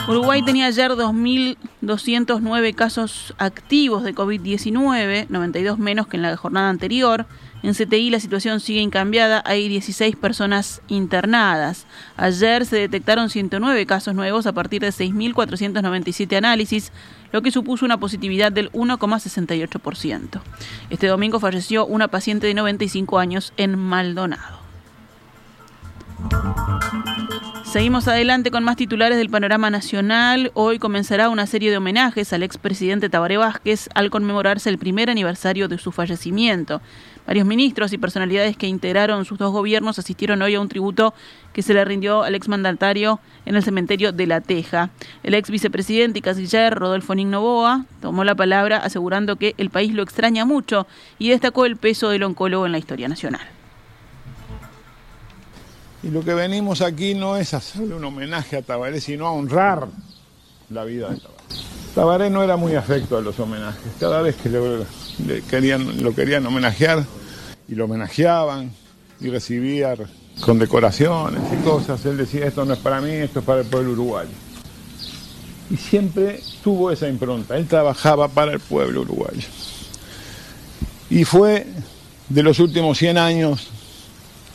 Uruguay 0.07 0.41
tenía 0.41 0.65
ayer 0.65 0.89
2.209 0.93 2.73
casos 2.73 3.35
activos 3.37 4.03
de 4.03 4.15
COVID-19, 4.15 5.27
92 5.29 5.77
menos 5.77 6.07
que 6.07 6.17
en 6.17 6.23
la 6.23 6.35
jornada 6.37 6.69
anterior. 6.69 7.27
En 7.63 7.73
CTI 7.73 8.09
la 8.09 8.19
situación 8.19 8.59
sigue 8.59 8.81
incambiada, 8.81 9.41
hay 9.45 9.69
16 9.69 10.17
personas 10.17 10.81
internadas. 10.89 11.85
Ayer 12.17 12.65
se 12.65 12.75
detectaron 12.75 13.29
109 13.29 13.85
casos 13.85 14.13
nuevos 14.13 14.45
a 14.45 14.51
partir 14.51 14.81
de 14.81 14.89
6.497 14.89 16.35
análisis, 16.35 16.91
lo 17.31 17.41
que 17.41 17.51
supuso 17.51 17.85
una 17.85 17.99
positividad 17.99 18.51
del 18.51 18.69
1,68%. 18.73 20.41
Este 20.89 21.07
domingo 21.07 21.39
falleció 21.39 21.85
una 21.85 22.09
paciente 22.09 22.47
de 22.47 22.53
95 22.53 23.17
años 23.17 23.53
en 23.55 23.79
Maldonado. 23.79 24.62
Seguimos 27.73 28.07
adelante 28.07 28.51
con 28.51 28.63
más 28.63 28.75
titulares 28.75 29.17
del 29.17 29.31
panorama 29.31 29.71
nacional. 29.71 30.51
Hoy 30.53 30.77
comenzará 30.77 31.29
una 31.29 31.47
serie 31.47 31.71
de 31.71 31.77
homenajes 31.77 32.31
al 32.31 32.43
expresidente 32.43 33.09
Tabaré 33.09 33.37
Vázquez 33.37 33.89
al 33.95 34.11
conmemorarse 34.11 34.69
el 34.69 34.77
primer 34.77 35.09
aniversario 35.09 35.67
de 35.67 35.79
su 35.79 35.91
fallecimiento. 35.91 36.81
Varios 37.25 37.47
ministros 37.47 37.91
y 37.91 37.97
personalidades 37.97 38.57
que 38.57 38.67
integraron 38.67 39.25
sus 39.25 39.39
dos 39.39 39.51
gobiernos 39.51 39.97
asistieron 39.97 40.43
hoy 40.43 40.53
a 40.53 40.61
un 40.61 40.69
tributo 40.69 41.15
que 41.51 41.63
se 41.63 41.73
le 41.73 41.83
rindió 41.83 42.21
al 42.21 42.35
exmandatario 42.35 43.19
en 43.47 43.55
el 43.55 43.63
cementerio 43.63 44.11
de 44.11 44.27
La 44.27 44.39
Teja. 44.39 44.91
El 45.23 45.33
ex 45.33 45.49
vicepresidente 45.49 46.19
y 46.19 46.21
canciller 46.21 46.75
Rodolfo 46.75 47.15
Nignoboa 47.15 47.85
tomó 48.01 48.23
la 48.23 48.35
palabra 48.35 48.77
asegurando 48.77 49.37
que 49.37 49.55
el 49.57 49.71
país 49.71 49.95
lo 49.95 50.03
extraña 50.03 50.45
mucho 50.45 50.85
y 51.17 51.29
destacó 51.29 51.65
el 51.65 51.77
peso 51.77 52.09
del 52.09 52.21
oncólogo 52.21 52.67
en 52.67 52.73
la 52.73 52.77
historia 52.77 53.07
nacional. 53.07 53.62
Y 56.03 56.09
lo 56.09 56.21
que 56.21 56.33
venimos 56.33 56.81
aquí 56.81 57.13
no 57.13 57.37
es 57.37 57.53
hacerle 57.53 57.95
un 57.95 58.03
homenaje 58.03 58.57
a 58.57 58.61
Tabaré, 58.61 58.99
sino 58.99 59.25
a 59.25 59.31
honrar 59.31 59.87
la 60.69 60.83
vida 60.83 61.09
de 61.09 61.17
Tabaré. 61.17 61.43
Tabaré 61.95 62.29
no 62.29 62.43
era 62.43 62.57
muy 62.57 62.75
afecto 62.75 63.17
a 63.17 63.21
los 63.21 63.39
homenajes. 63.39 63.93
Cada 63.99 64.21
vez 64.21 64.35
que 64.35 64.49
le, 64.49 65.41
querían, 65.43 66.03
lo 66.03 66.13
querían 66.13 66.45
homenajear 66.45 67.05
y 67.69 67.75
lo 67.75 67.85
homenajeaban 67.85 68.71
y 69.21 69.29
recibía 69.29 69.95
condecoraciones 70.41 71.41
y 71.53 71.63
cosas, 71.63 72.05
él 72.05 72.17
decía, 72.17 72.47
esto 72.47 72.65
no 72.65 72.73
es 72.73 72.79
para 72.79 72.99
mí, 72.99 73.11
esto 73.11 73.39
es 73.39 73.45
para 73.45 73.61
el 73.61 73.67
pueblo 73.67 73.91
uruguayo. 73.91 74.31
Y 75.69 75.77
siempre 75.77 76.41
tuvo 76.63 76.91
esa 76.91 77.07
impronta, 77.07 77.55
él 77.55 77.67
trabajaba 77.67 78.27
para 78.27 78.51
el 78.51 78.59
pueblo 78.59 79.01
uruguayo. 79.01 79.47
Y 81.09 81.23
fue 81.23 81.67
de 82.27 82.43
los 82.43 82.59
últimos 82.59 82.97
100 82.97 83.17
años 83.17 83.69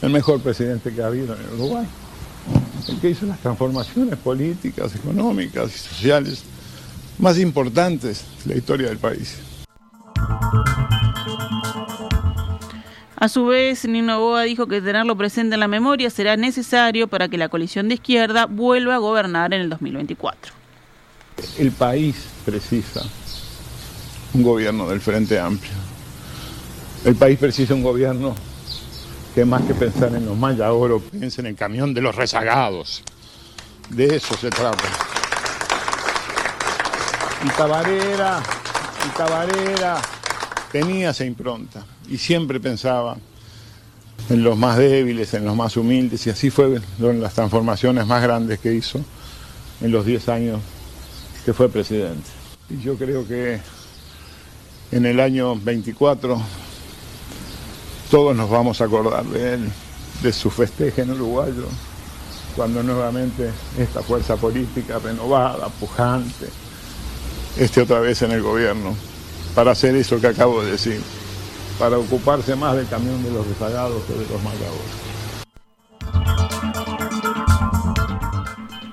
el 0.03 0.11
mejor 0.11 0.41
presidente 0.41 0.93
que 0.95 1.03
ha 1.03 1.07
habido 1.07 1.35
en 1.35 1.55
Uruguay, 1.55 1.87
el 2.89 3.01
que 3.01 3.11
hizo 3.11 3.27
las 3.27 3.41
transformaciones 3.41 4.17
políticas, 4.19 4.95
económicas 4.95 5.75
y 5.75 5.79
sociales 5.79 6.43
más 7.19 7.39
importantes 7.39 8.25
de 8.45 8.55
la 8.55 8.59
historia 8.59 8.89
del 8.89 8.99
país. 8.99 9.39
A 13.17 13.29
su 13.29 13.47
vez, 13.47 13.85
Nino 13.85 14.21
Boa 14.21 14.43
dijo 14.43 14.69
que 14.69 14.81
tenerlo 14.81 15.17
presente 15.17 15.55
en 15.55 15.61
la 15.61 15.67
memoria 15.67 16.09
será 16.09 16.37
necesario 16.37 17.09
para 17.09 17.29
que 17.29 17.37
la 17.37 17.49
coalición 17.49 17.89
de 17.89 17.95
izquierda 17.95 18.47
vuelva 18.47 18.95
a 18.95 18.99
gobernar 18.99 19.53
en 19.53 19.63
el 19.63 19.71
2024. 19.71 20.53
El 21.59 21.73
país 21.73 22.17
precisa 22.45 23.03
un 24.35 24.43
gobierno 24.45 24.89
del 24.89 25.01
Frente 25.01 25.39
Amplio. 25.41 25.73
El 27.05 27.17
país 27.17 27.39
precisa 27.41 27.75
un 27.75 27.83
gobierno 27.83 28.37
que 29.35 29.45
más 29.45 29.63
que 29.63 29.75
pensar 29.75 30.15
en 30.15 30.27
los 30.27 30.37
mayas 30.37 30.71
oro, 30.71 31.01
piensen 31.01 31.47
en 31.47 31.51
el 31.51 31.57
camión 31.57 31.95
de 31.95 32.01
los 32.01 32.15
rezagados. 32.15 33.03
De 33.91 34.17
eso 34.17 34.37
se 34.37 34.51
trata. 34.51 34.85
Y 37.45 37.49
Tabarera, 37.51 38.43
y 39.07 39.17
Tabarera 39.17 40.01
tenía 40.73 41.11
esa 41.11 41.25
impronta 41.25 41.85
y 42.09 42.19
siempre 42.19 42.59
pensaba 42.59 43.17
en 44.29 44.43
los 44.43 44.59
más 44.59 44.77
débiles, 44.77 45.33
en 45.35 45.45
los 45.45 45.57
más 45.57 45.77
humildes, 45.77 46.27
y 46.27 46.31
así 46.31 46.51
fue 46.51 46.81
en 46.99 47.21
las 47.21 47.35
transformaciones 47.35 48.07
más 48.07 48.23
grandes 48.23 48.59
que 48.59 48.75
hizo 48.75 49.01
en 49.81 49.93
los 49.93 50.05
10 50.05 50.29
años 50.29 50.61
que 51.45 51.55
fue 51.55 51.69
presidente. 51.69 52.29
Y 52.69 52.83
yo 52.83 52.97
creo 52.97 53.27
que 53.27 53.61
en 54.91 55.07
el 55.07 55.21
año 55.21 55.55
24 55.57 56.41
todos 58.11 58.35
nos 58.35 58.49
vamos 58.49 58.81
a 58.81 58.85
acordar 58.85 59.25
de 59.25 59.55
él, 59.55 59.73
de 60.23 60.33
su 60.33 60.51
festejo 60.51 61.03
en 61.03 61.11
uruguayo, 61.11 61.67
cuando 62.57 62.83
nuevamente 62.83 63.51
esta 63.79 64.03
fuerza 64.03 64.37
política 64.37 64.99
renovada, 64.99 65.69
pujante, 65.69 66.49
esté 67.59 67.83
otra 67.83 68.01
vez 68.01 68.23
en 68.23 68.33
el 68.33 68.43
gobierno, 68.43 68.95
para 69.55 69.73
hacer 69.73 69.95
eso 69.95 70.21
que 70.21 70.29
acabo 70.29 70.63
de 70.63 70.73
decir, 70.73 71.01
para 71.79 71.99
ocuparse 71.99 72.57
más 72.57 72.77
del 72.77 72.89
camión 72.89 73.23
de 73.23 73.31
los 73.31 73.47
rezagados 73.47 74.03
o 74.09 74.13
de 74.13 74.27
los 74.27 74.43
malgados. 74.43 75.09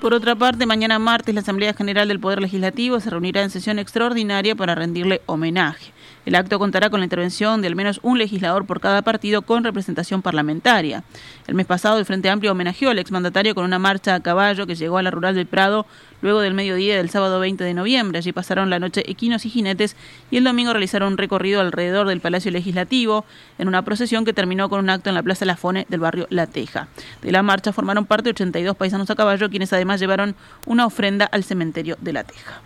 Por 0.00 0.14
otra 0.14 0.36
parte, 0.36 0.66
mañana 0.66 1.00
martes 1.00 1.34
la 1.34 1.40
Asamblea 1.40 1.74
General 1.74 2.06
del 2.06 2.20
Poder 2.20 2.40
Legislativo 2.40 3.00
se 3.00 3.10
reunirá 3.10 3.42
en 3.42 3.50
sesión 3.50 3.80
extraordinaria 3.80 4.54
para 4.54 4.76
rendirle 4.76 5.22
homenaje. 5.26 5.95
El 6.26 6.34
acto 6.34 6.58
contará 6.58 6.90
con 6.90 6.98
la 6.98 7.04
intervención 7.04 7.62
de 7.62 7.68
al 7.68 7.76
menos 7.76 8.00
un 8.02 8.18
legislador 8.18 8.66
por 8.66 8.80
cada 8.80 9.02
partido 9.02 9.42
con 9.42 9.62
representación 9.62 10.22
parlamentaria. 10.22 11.04
El 11.46 11.54
mes 11.54 11.66
pasado, 11.66 11.98
el 11.98 12.04
Frente 12.04 12.28
Amplio 12.28 12.50
homenajeó 12.50 12.90
al 12.90 12.98
exmandatario 12.98 13.54
con 13.54 13.64
una 13.64 13.78
marcha 13.78 14.16
a 14.16 14.20
caballo 14.20 14.66
que 14.66 14.74
llegó 14.74 14.98
a 14.98 15.02
la 15.04 15.12
rural 15.12 15.36
del 15.36 15.46
Prado 15.46 15.86
luego 16.22 16.40
del 16.40 16.54
mediodía 16.54 16.96
del 16.96 17.10
sábado 17.10 17.38
20 17.38 17.62
de 17.62 17.74
noviembre. 17.74 18.18
Allí 18.18 18.32
pasaron 18.32 18.70
la 18.70 18.80
noche 18.80 19.08
equinos 19.08 19.46
y 19.46 19.50
jinetes 19.50 19.94
y 20.32 20.38
el 20.38 20.44
domingo 20.44 20.72
realizaron 20.72 21.12
un 21.12 21.18
recorrido 21.18 21.60
alrededor 21.60 22.08
del 22.08 22.20
Palacio 22.20 22.50
Legislativo 22.50 23.24
en 23.58 23.68
una 23.68 23.82
procesión 23.82 24.24
que 24.24 24.32
terminó 24.32 24.68
con 24.68 24.80
un 24.80 24.90
acto 24.90 25.08
en 25.10 25.14
la 25.14 25.22
Plaza 25.22 25.44
Lafone 25.44 25.86
del 25.88 26.00
barrio 26.00 26.26
La 26.30 26.48
Teja. 26.48 26.88
De 27.22 27.30
la 27.30 27.44
marcha 27.44 27.72
formaron 27.72 28.04
parte 28.04 28.30
82 28.30 28.76
paisanos 28.76 29.08
a 29.10 29.14
caballo, 29.14 29.48
quienes 29.48 29.72
además 29.72 30.00
llevaron 30.00 30.34
una 30.66 30.86
ofrenda 30.86 31.26
al 31.26 31.44
cementerio 31.44 31.96
de 32.00 32.12
La 32.12 32.24
Teja. 32.24 32.60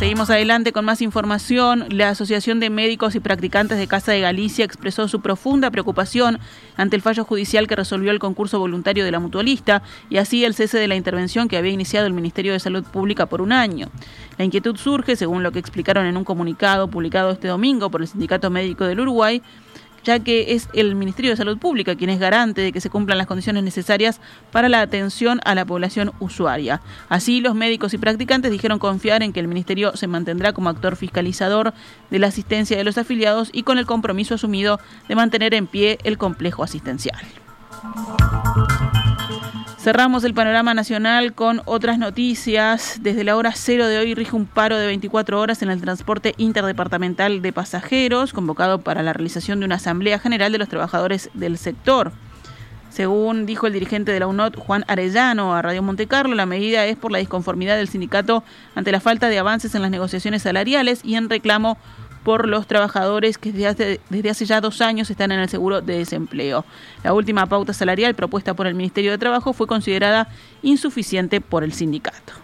Seguimos 0.00 0.30
adelante 0.30 0.72
con 0.72 0.86
más 0.86 1.02
información. 1.02 1.84
La 1.90 2.08
Asociación 2.08 2.58
de 2.58 2.70
Médicos 2.70 3.14
y 3.14 3.20
Practicantes 3.20 3.76
de 3.76 3.86
Casa 3.86 4.12
de 4.12 4.22
Galicia 4.22 4.64
expresó 4.64 5.08
su 5.08 5.20
profunda 5.20 5.70
preocupación 5.70 6.38
ante 6.78 6.96
el 6.96 7.02
fallo 7.02 7.22
judicial 7.22 7.66
que 7.66 7.76
resolvió 7.76 8.10
el 8.10 8.18
concurso 8.18 8.58
voluntario 8.58 9.04
de 9.04 9.10
la 9.10 9.20
mutualista 9.20 9.82
y 10.08 10.16
así 10.16 10.42
el 10.42 10.54
cese 10.54 10.78
de 10.78 10.88
la 10.88 10.96
intervención 10.96 11.48
que 11.48 11.58
había 11.58 11.72
iniciado 11.72 12.06
el 12.06 12.14
Ministerio 12.14 12.54
de 12.54 12.60
Salud 12.60 12.82
Pública 12.82 13.26
por 13.26 13.42
un 13.42 13.52
año. 13.52 13.90
La 14.38 14.46
inquietud 14.46 14.78
surge, 14.78 15.16
según 15.16 15.42
lo 15.42 15.52
que 15.52 15.58
explicaron 15.58 16.06
en 16.06 16.16
un 16.16 16.24
comunicado 16.24 16.88
publicado 16.88 17.32
este 17.32 17.48
domingo 17.48 17.90
por 17.90 18.00
el 18.00 18.08
Sindicato 18.08 18.48
Médico 18.48 18.86
del 18.86 19.00
Uruguay, 19.00 19.42
ya 20.04 20.18
que 20.18 20.54
es 20.54 20.68
el 20.72 20.94
Ministerio 20.94 21.30
de 21.30 21.36
Salud 21.36 21.58
Pública 21.58 21.96
quien 21.96 22.10
es 22.10 22.18
garante 22.18 22.60
de 22.60 22.72
que 22.72 22.80
se 22.80 22.90
cumplan 22.90 23.18
las 23.18 23.26
condiciones 23.26 23.62
necesarias 23.62 24.20
para 24.52 24.68
la 24.68 24.80
atención 24.80 25.40
a 25.44 25.54
la 25.54 25.64
población 25.64 26.12
usuaria. 26.20 26.80
Así, 27.08 27.40
los 27.40 27.54
médicos 27.54 27.94
y 27.94 27.98
practicantes 27.98 28.50
dijeron 28.50 28.78
confiar 28.78 29.22
en 29.22 29.32
que 29.32 29.40
el 29.40 29.48
Ministerio 29.48 29.96
se 29.96 30.06
mantendrá 30.06 30.52
como 30.52 30.68
actor 30.68 30.96
fiscalizador 30.96 31.74
de 32.10 32.18
la 32.18 32.28
asistencia 32.28 32.76
de 32.76 32.84
los 32.84 32.98
afiliados 32.98 33.50
y 33.52 33.62
con 33.62 33.78
el 33.78 33.86
compromiso 33.86 34.34
asumido 34.34 34.80
de 35.08 35.14
mantener 35.14 35.54
en 35.54 35.66
pie 35.66 35.98
el 36.04 36.18
complejo 36.18 36.62
asistencial. 36.62 37.20
Cerramos 39.82 40.24
el 40.24 40.34
panorama 40.34 40.74
nacional 40.74 41.32
con 41.32 41.62
otras 41.64 41.96
noticias. 41.96 42.98
Desde 43.00 43.24
la 43.24 43.34
hora 43.34 43.52
cero 43.54 43.86
de 43.86 43.96
hoy 43.96 44.14
rige 44.14 44.36
un 44.36 44.44
paro 44.44 44.76
de 44.76 44.86
24 44.86 45.40
horas 45.40 45.62
en 45.62 45.70
el 45.70 45.80
transporte 45.80 46.34
interdepartamental 46.36 47.40
de 47.40 47.50
pasajeros, 47.50 48.34
convocado 48.34 48.82
para 48.82 49.02
la 49.02 49.14
realización 49.14 49.58
de 49.58 49.64
una 49.64 49.76
asamblea 49.76 50.18
general 50.18 50.52
de 50.52 50.58
los 50.58 50.68
trabajadores 50.68 51.30
del 51.32 51.56
sector. 51.56 52.12
Según 52.90 53.46
dijo 53.46 53.66
el 53.66 53.72
dirigente 53.72 54.12
de 54.12 54.20
la 54.20 54.26
UNOT, 54.26 54.58
Juan 54.58 54.84
Arellano, 54.86 55.54
a 55.54 55.62
Radio 55.62 55.82
Montecarlo, 55.82 56.34
la 56.34 56.44
medida 56.44 56.84
es 56.84 56.98
por 56.98 57.10
la 57.10 57.18
disconformidad 57.18 57.78
del 57.78 57.88
sindicato 57.88 58.44
ante 58.74 58.92
la 58.92 59.00
falta 59.00 59.30
de 59.30 59.38
avances 59.38 59.74
en 59.74 59.80
las 59.80 59.90
negociaciones 59.90 60.42
salariales 60.42 61.00
y 61.04 61.14
en 61.14 61.30
reclamo 61.30 61.78
por 62.22 62.48
los 62.48 62.66
trabajadores 62.66 63.38
que 63.38 63.52
desde 63.52 64.30
hace, 64.30 64.44
ya 64.44 64.60
dos 64.60 64.80
años 64.80 65.10
están 65.10 65.32
en 65.32 65.40
el 65.40 65.48
seguro 65.48 65.80
de 65.80 65.98
desempleo. 65.98 66.64
La 67.02 67.12
última 67.12 67.46
pauta 67.46 67.72
salarial 67.72 68.14
propuesta 68.14 68.54
por 68.54 68.66
el 68.66 68.74
Ministerio 68.74 69.10
de 69.10 69.18
Trabajo 69.18 69.52
fue 69.52 69.66
considerada 69.66 70.28
insuficiente 70.62 71.40
por 71.40 71.64
el 71.64 71.72
sindicato. 71.72 72.34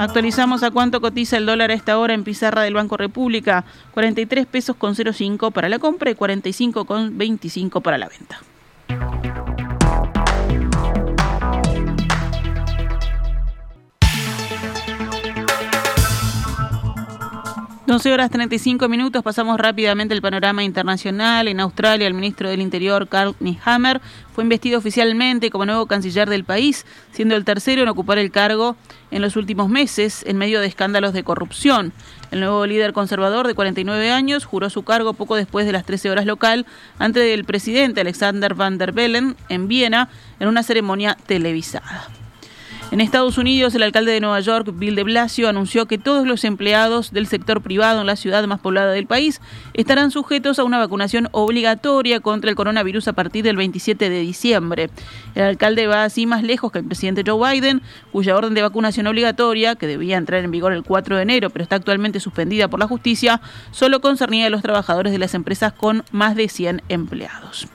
Actualizamos 0.00 0.62
a 0.62 0.70
cuánto 0.70 1.02
cotiza 1.02 1.36
el 1.36 1.44
dólar 1.44 1.70
a 1.70 1.74
esta 1.74 1.98
hora 1.98 2.14
en 2.14 2.24
pizarra 2.24 2.62
del 2.62 2.72
Banco 2.72 2.96
República. 2.96 3.66
43 3.90 4.46
pesos 4.46 4.74
con 4.74 4.94
05 4.94 5.50
para 5.50 5.68
la 5.68 5.78
compra 5.78 6.10
y 6.10 6.14
45 6.14 6.86
con 6.86 7.18
25 7.18 7.82
para 7.82 7.98
la 7.98 8.08
venta. 8.08 8.40
12 17.90 18.12
horas 18.12 18.30
35 18.30 18.88
minutos, 18.88 19.20
pasamos 19.24 19.58
rápidamente 19.58 20.14
el 20.14 20.22
panorama 20.22 20.62
internacional. 20.62 21.48
En 21.48 21.58
Australia, 21.58 22.06
el 22.06 22.14
ministro 22.14 22.48
del 22.48 22.60
Interior, 22.60 23.08
Carl 23.08 23.34
Nehammer, 23.40 24.00
fue 24.32 24.44
investido 24.44 24.78
oficialmente 24.78 25.50
como 25.50 25.66
nuevo 25.66 25.86
canciller 25.86 26.30
del 26.30 26.44
país, 26.44 26.86
siendo 27.10 27.34
el 27.34 27.44
tercero 27.44 27.82
en 27.82 27.88
ocupar 27.88 28.18
el 28.18 28.30
cargo 28.30 28.76
en 29.10 29.22
los 29.22 29.34
últimos 29.34 29.68
meses 29.68 30.22
en 30.24 30.38
medio 30.38 30.60
de 30.60 30.68
escándalos 30.68 31.12
de 31.12 31.24
corrupción. 31.24 31.92
El 32.30 32.38
nuevo 32.38 32.64
líder 32.64 32.92
conservador 32.92 33.48
de 33.48 33.56
49 33.56 34.12
años 34.12 34.44
juró 34.44 34.70
su 34.70 34.84
cargo 34.84 35.14
poco 35.14 35.34
después 35.34 35.66
de 35.66 35.72
las 35.72 35.84
13 35.84 36.10
horas 36.10 36.26
local 36.26 36.66
ante 37.00 37.34
el 37.34 37.44
presidente 37.44 38.02
Alexander 38.02 38.54
Van 38.54 38.78
der 38.78 38.92
Bellen 38.92 39.34
en 39.48 39.66
Viena 39.66 40.10
en 40.38 40.46
una 40.46 40.62
ceremonia 40.62 41.16
televisada. 41.26 42.19
En 42.92 43.00
Estados 43.00 43.38
Unidos, 43.38 43.72
el 43.76 43.84
alcalde 43.84 44.10
de 44.10 44.20
Nueva 44.20 44.40
York, 44.40 44.72
Bill 44.74 44.96
de 44.96 45.04
Blasio, 45.04 45.48
anunció 45.48 45.86
que 45.86 45.96
todos 45.96 46.26
los 46.26 46.42
empleados 46.42 47.12
del 47.12 47.28
sector 47.28 47.62
privado 47.62 48.00
en 48.00 48.06
la 48.08 48.16
ciudad 48.16 48.44
más 48.48 48.58
poblada 48.58 48.90
del 48.90 49.06
país 49.06 49.40
estarán 49.74 50.10
sujetos 50.10 50.58
a 50.58 50.64
una 50.64 50.76
vacunación 50.78 51.28
obligatoria 51.30 52.18
contra 52.18 52.50
el 52.50 52.56
coronavirus 52.56 53.06
a 53.06 53.12
partir 53.12 53.44
del 53.44 53.54
27 53.54 54.10
de 54.10 54.20
diciembre. 54.20 54.90
El 55.36 55.44
alcalde 55.44 55.86
va 55.86 56.02
así 56.02 56.26
más 56.26 56.42
lejos 56.42 56.72
que 56.72 56.80
el 56.80 56.84
presidente 56.84 57.22
Joe 57.24 57.52
Biden, 57.52 57.80
cuya 58.10 58.36
orden 58.36 58.54
de 58.54 58.62
vacunación 58.62 59.06
obligatoria, 59.06 59.76
que 59.76 59.86
debía 59.86 60.16
entrar 60.16 60.42
en 60.42 60.50
vigor 60.50 60.72
el 60.72 60.82
4 60.82 61.14
de 61.14 61.22
enero, 61.22 61.50
pero 61.50 61.62
está 61.62 61.76
actualmente 61.76 62.18
suspendida 62.18 62.66
por 62.66 62.80
la 62.80 62.88
justicia, 62.88 63.40
solo 63.70 64.00
concernía 64.00 64.48
a 64.48 64.50
los 64.50 64.62
trabajadores 64.62 65.12
de 65.12 65.18
las 65.20 65.34
empresas 65.34 65.72
con 65.72 66.02
más 66.10 66.34
de 66.34 66.48
100 66.48 66.82
empleados. 66.88 67.68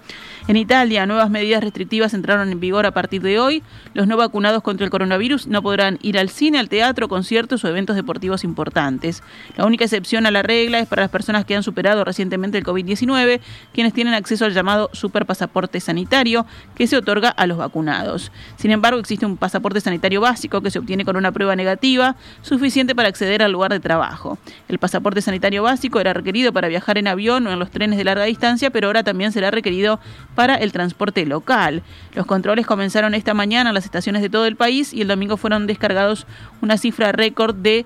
En 0.47 0.57
Italia, 0.57 1.07
nuevas 1.07 1.31
medidas 1.31 1.63
restrictivas 1.63 2.13
entraron 2.13 2.51
en 2.51 2.59
vigor 2.59 2.85
a 2.85 2.91
partir 2.91 3.23
de 3.23 3.39
hoy. 3.39 3.63
Los 3.95 4.05
no 4.05 4.15
vacunados 4.15 4.61
contra 4.61 4.85
el 4.85 4.91
coronavirus 4.91 5.47
no 5.47 5.63
podrán 5.63 5.97
ir 6.03 6.19
al 6.19 6.29
cine, 6.29 6.59
al 6.59 6.69
teatro, 6.69 7.09
conciertos 7.09 7.63
o 7.63 7.67
eventos 7.67 7.95
deportivos 7.95 8.43
importantes. 8.43 9.23
La 9.57 9.65
única 9.65 9.85
excepción 9.85 10.27
a 10.27 10.31
la 10.31 10.43
regla 10.43 10.77
es 10.77 10.87
para 10.87 11.01
las 11.01 11.09
personas 11.09 11.45
que 11.45 11.55
han 11.55 11.63
superado 11.63 12.03
recientemente 12.03 12.59
el 12.59 12.63
COVID-19, 12.63 13.39
quienes 13.73 13.93
tienen 13.93 14.13
acceso 14.13 14.45
al 14.45 14.53
llamado 14.53 14.91
superpasaporte 14.93 15.79
sanitario, 15.79 16.45
que 16.75 16.85
se 16.85 16.95
otorga 16.95 17.29
a 17.29 17.47
los 17.47 17.57
vacunados. 17.57 18.31
Sin 18.55 18.69
embargo, 18.69 18.99
existe 18.99 19.25
un 19.25 19.37
pasaporte 19.37 19.81
sanitario 19.81 20.21
básico 20.21 20.61
que 20.61 20.69
se 20.69 20.77
obtiene 20.77 21.05
con 21.05 21.15
una 21.15 21.31
prueba 21.31 21.55
negativa, 21.55 22.17
suficiente 22.43 22.93
para 22.93 23.09
acceder 23.09 23.41
al 23.41 23.51
lugar 23.51 23.71
de 23.71 23.79
trabajo. 23.79 24.37
El 24.67 24.77
pasaporte 24.77 25.23
sanitario 25.23 25.63
básico 25.63 25.99
era 25.99 26.13
requerido 26.13 26.53
para 26.53 26.67
viajar 26.67 26.99
en 26.99 27.07
avión 27.07 27.47
o 27.47 27.51
en 27.51 27.57
los 27.57 27.71
trenes 27.71 27.97
de 27.97 28.03
larga 28.03 28.25
distancia, 28.25 28.69
pero 28.69 28.85
ahora 28.85 29.01
también 29.01 29.31
será 29.31 29.49
requerido 29.49 29.99
para 30.35 30.55
el 30.55 30.71
transporte 30.71 31.25
local. 31.25 31.81
Los 32.13 32.25
controles 32.25 32.67
comenzaron 32.67 33.15
esta 33.15 33.33
mañana 33.33 33.69
en 33.69 33.73
las 33.73 33.85
estaciones 33.85 34.21
de 34.21 34.29
todo 34.29 34.45
el 34.45 34.55
país 34.55 34.93
y 34.93 35.01
el 35.01 35.07
domingo 35.07 35.37
fueron 35.37 35.67
descargados 35.67 36.27
una 36.61 36.77
cifra 36.77 37.11
récord 37.11 37.55
de 37.55 37.85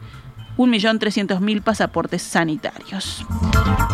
1.300.000 0.57 1.61
pasaportes 1.61 2.21
sanitarios. 2.21 3.25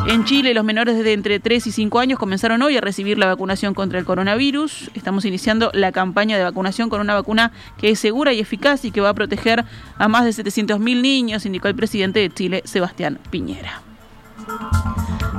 En 0.07 0.25
Chile, 0.25 0.53
los 0.53 0.63
menores 0.63 1.03
de 1.03 1.13
entre 1.13 1.39
3 1.39 1.67
y 1.67 1.71
5 1.71 1.99
años 1.99 2.17
comenzaron 2.17 2.61
hoy 2.63 2.75
a 2.75 2.81
recibir 2.81 3.19
la 3.19 3.27
vacunación 3.27 3.75
contra 3.75 3.99
el 3.99 4.05
coronavirus. 4.05 4.89
Estamos 4.95 5.25
iniciando 5.25 5.69
la 5.73 5.91
campaña 5.91 6.37
de 6.37 6.43
vacunación 6.43 6.89
con 6.89 7.01
una 7.01 7.13
vacuna 7.13 7.51
que 7.77 7.89
es 7.89 7.99
segura 7.99 8.33
y 8.33 8.39
eficaz 8.39 8.83
y 8.83 8.91
que 8.91 9.01
va 9.01 9.09
a 9.09 9.13
proteger 9.13 9.63
a 9.97 10.07
más 10.07 10.25
de 10.25 10.31
700.000 10.43 11.01
niños, 11.01 11.45
indicó 11.45 11.67
el 11.67 11.75
presidente 11.75 12.19
de 12.19 12.31
Chile, 12.31 12.61
Sebastián 12.65 13.19
Piñera. 13.29 13.81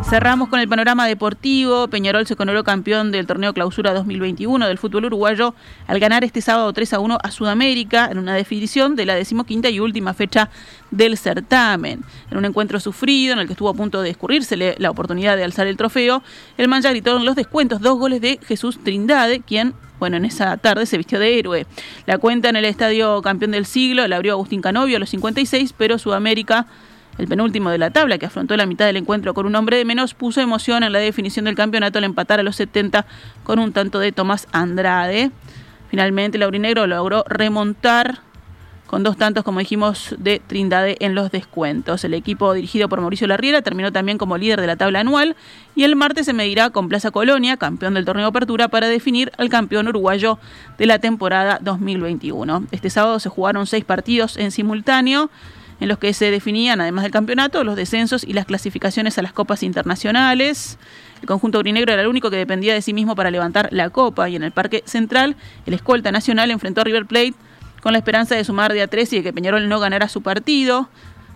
Cerramos 0.08 0.48
con 0.48 0.60
el 0.60 0.68
panorama 0.68 1.04
deportivo. 1.08 1.88
Peñarol 1.88 2.28
se 2.28 2.36
coronó 2.36 2.62
campeón 2.62 3.10
del 3.10 3.26
torneo 3.26 3.52
Clausura 3.52 3.92
2021 3.92 4.68
del 4.68 4.78
fútbol 4.78 5.06
uruguayo 5.06 5.52
al 5.88 5.98
ganar 5.98 6.22
este 6.22 6.40
sábado 6.40 6.72
3 6.72 6.92
a 6.92 7.00
1 7.00 7.18
a 7.20 7.30
Sudamérica 7.32 8.08
en 8.08 8.18
una 8.18 8.34
definición 8.34 8.94
de 8.94 9.04
la 9.04 9.16
decimoquinta 9.16 9.68
y 9.68 9.80
última 9.80 10.14
fecha 10.14 10.48
del 10.92 11.18
certamen. 11.18 12.04
En 12.30 12.38
un 12.38 12.44
encuentro 12.44 12.78
sufrido 12.78 13.32
en 13.32 13.40
el 13.40 13.46
que 13.46 13.54
estuvo 13.54 13.68
a 13.68 13.74
punto 13.74 14.00
de 14.00 14.10
escurrírsele 14.10 14.76
la 14.78 14.90
oportunidad 14.90 15.36
de 15.36 15.42
alzar 15.42 15.66
el 15.66 15.76
trofeo, 15.76 16.22
el 16.56 16.68
man 16.68 16.82
ya 16.82 16.90
gritó 16.90 17.16
en 17.16 17.24
los 17.24 17.34
descuentos 17.34 17.80
dos 17.80 17.98
goles 17.98 18.20
de 18.20 18.38
Jesús 18.46 18.78
Trindade, 18.84 19.40
quien 19.40 19.74
bueno, 19.98 20.18
en 20.18 20.24
esa 20.24 20.56
tarde 20.58 20.86
se 20.86 20.98
vistió 20.98 21.18
de 21.18 21.36
héroe. 21.36 21.66
La 22.06 22.18
cuenta 22.18 22.48
en 22.48 22.56
el 22.56 22.64
estadio 22.66 23.22
campeón 23.22 23.50
del 23.50 23.66
siglo 23.66 24.06
la 24.06 24.16
abrió 24.16 24.34
Agustín 24.34 24.60
Canovio 24.60 24.98
a 24.98 25.00
los 25.00 25.10
56, 25.10 25.74
pero 25.76 25.98
Sudamérica 25.98 26.66
el 27.18 27.29
penúltimo 27.29 27.70
de 27.70 27.79
la 27.79 27.90
tabla, 27.90 28.18
que 28.18 28.26
afrontó 28.26 28.57
la 28.57 28.66
mitad 28.66 28.87
del 28.87 28.96
encuentro 28.96 29.35
con 29.35 29.46
un 29.46 29.55
hombre 29.57 29.76
de 29.76 29.85
menos, 29.85 30.14
puso 30.14 30.40
emoción 30.40 30.83
en 30.83 30.92
la 30.92 30.98
definición 30.98 31.44
del 31.46 31.55
campeonato 31.55 31.98
al 31.98 32.05
empatar 32.05 32.40
a 32.40 32.42
los 32.42 32.57
70 32.57 33.07
con 33.44 33.59
un 33.59 33.72
tanto 33.72 33.98
de 33.98 34.12
Tomás 34.12 34.48
Andrade. 34.52 35.31
Finalmente, 35.88 36.38
Laurinegro 36.38 36.87
logró 36.87 37.24
remontar 37.29 38.20
con 38.87 39.02
dos 39.02 39.16
tantos, 39.16 39.44
como 39.44 39.59
dijimos, 39.59 40.14
de 40.18 40.40
Trindade 40.46 40.96
en 41.00 41.14
los 41.14 41.31
descuentos. 41.31 42.05
El 42.05 42.14
equipo 42.14 42.52
dirigido 42.52 42.88
por 42.88 43.00
Mauricio 43.00 43.26
Larriera 43.26 43.62
terminó 43.62 43.92
también 43.92 44.16
como 44.16 44.38
líder 44.38 44.61
de 44.61 44.66
la 44.66 44.76
tabla 44.76 45.00
anual 45.00 45.37
y 45.74 45.85
el 45.85 45.96
martes 45.96 46.26
se 46.26 46.33
medirá 46.33 46.70
con 46.70 46.88
Plaza 46.88 47.11
Colonia, 47.11 47.57
campeón 47.57 47.94
del 47.94 48.05
torneo 48.05 48.26
Apertura, 48.26 48.68
para 48.68 48.88
definir 48.88 49.33
al 49.38 49.48
campeón 49.48 49.88
uruguayo 49.88 50.38
de 50.79 50.87
la 50.87 50.98
temporada 50.98 51.59
2021. 51.62 52.66
Este 52.70 52.90
sábado 52.90 53.18
se 53.18 53.29
jugaron 53.29 53.66
seis 53.66 53.85
partidos 53.85 54.37
en 54.37 54.50
simultáneo 54.50 55.31
en 55.80 55.88
los 55.88 55.98
que 55.98 56.12
se 56.14 56.30
definían, 56.30 56.80
además 56.80 57.02
del 57.02 57.12
campeonato, 57.12 57.62
los 57.64 57.76
descensos 57.76 58.24
y 58.24 58.32
las 58.32 58.46
clasificaciones 58.46 59.18
a 59.18 59.22
las 59.22 59.32
copas 59.32 59.62
internacionales. 59.62 60.78
El 61.20 61.26
conjunto 61.26 61.58
aurinegro 61.58 61.92
era 61.92 62.02
el 62.02 62.08
único 62.08 62.30
que 62.30 62.36
dependía 62.36 62.74
de 62.74 62.82
sí 62.82 62.92
mismo 62.92 63.14
para 63.14 63.30
levantar 63.30 63.68
la 63.72 63.90
copa 63.90 64.28
y 64.28 64.36
en 64.36 64.42
el 64.42 64.52
Parque 64.52 64.82
Central 64.86 65.36
el 65.66 65.74
escolta 65.74 66.12
nacional 66.12 66.50
enfrentó 66.50 66.80
a 66.80 66.84
River 66.84 67.06
Plate 67.06 67.34
con 67.82 67.92
la 67.92 67.98
esperanza 67.98 68.34
de 68.34 68.44
sumar 68.44 68.72
de 68.72 68.82
a 68.82 68.88
tres 68.88 69.12
y 69.12 69.16
de 69.16 69.22
que 69.22 69.32
Peñarol 69.32 69.68
no 69.68 69.78
ganara 69.78 70.08
su 70.08 70.22
partido. 70.22 70.88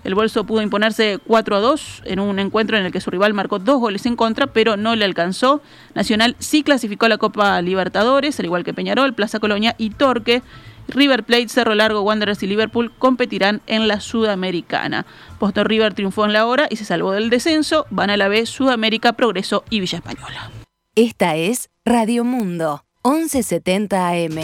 El 0.02 0.14
Bolso 0.14 0.44
pudo 0.44 0.62
imponerse 0.62 1.18
4 1.26 1.56
a 1.56 1.60
2 1.60 2.02
en 2.06 2.20
un 2.20 2.38
encuentro 2.38 2.78
en 2.78 2.86
el 2.86 2.92
que 2.92 3.02
su 3.02 3.10
rival 3.10 3.34
marcó 3.34 3.58
dos 3.58 3.78
goles 3.78 4.06
en 4.06 4.16
contra, 4.16 4.46
pero 4.46 4.78
no 4.78 4.96
le 4.96 5.04
alcanzó. 5.04 5.60
Nacional 5.94 6.36
sí 6.38 6.62
clasificó 6.62 7.04
a 7.06 7.10
la 7.10 7.18
Copa 7.18 7.60
Libertadores, 7.60 8.38
al 8.40 8.46
igual 8.46 8.64
que 8.64 8.72
Peñarol, 8.72 9.12
Plaza 9.12 9.40
Colonia 9.40 9.74
y 9.76 9.90
Torque. 9.90 10.42
River 10.88 11.24
Plate, 11.24 11.48
Cerro 11.48 11.74
Largo, 11.74 12.02
Wanderers 12.02 12.42
y 12.42 12.46
Liverpool 12.46 12.92
competirán 12.98 13.60
en 13.66 13.88
la 13.88 14.00
Sudamericana. 14.00 15.06
Boston 15.38 15.64
River 15.66 15.94
triunfó 15.94 16.24
en 16.24 16.32
la 16.32 16.46
hora 16.46 16.66
y 16.70 16.76
se 16.76 16.84
salvó 16.84 17.12
del 17.12 17.30
descenso. 17.30 17.86
Van 17.90 18.10
a 18.10 18.16
la 18.16 18.28
B, 18.28 18.46
Sudamérica, 18.46 19.14
Progreso 19.14 19.64
y 19.70 19.80
Villa 19.80 19.98
Española. 19.98 20.50
Esta 20.94 21.36
es 21.36 21.70
Radio 21.84 22.24
Mundo, 22.24 22.84
1170 23.04 24.08
AM. 24.08 24.40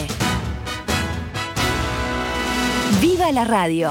¡Viva 3.00 3.30
la 3.32 3.44
radio! 3.44 3.90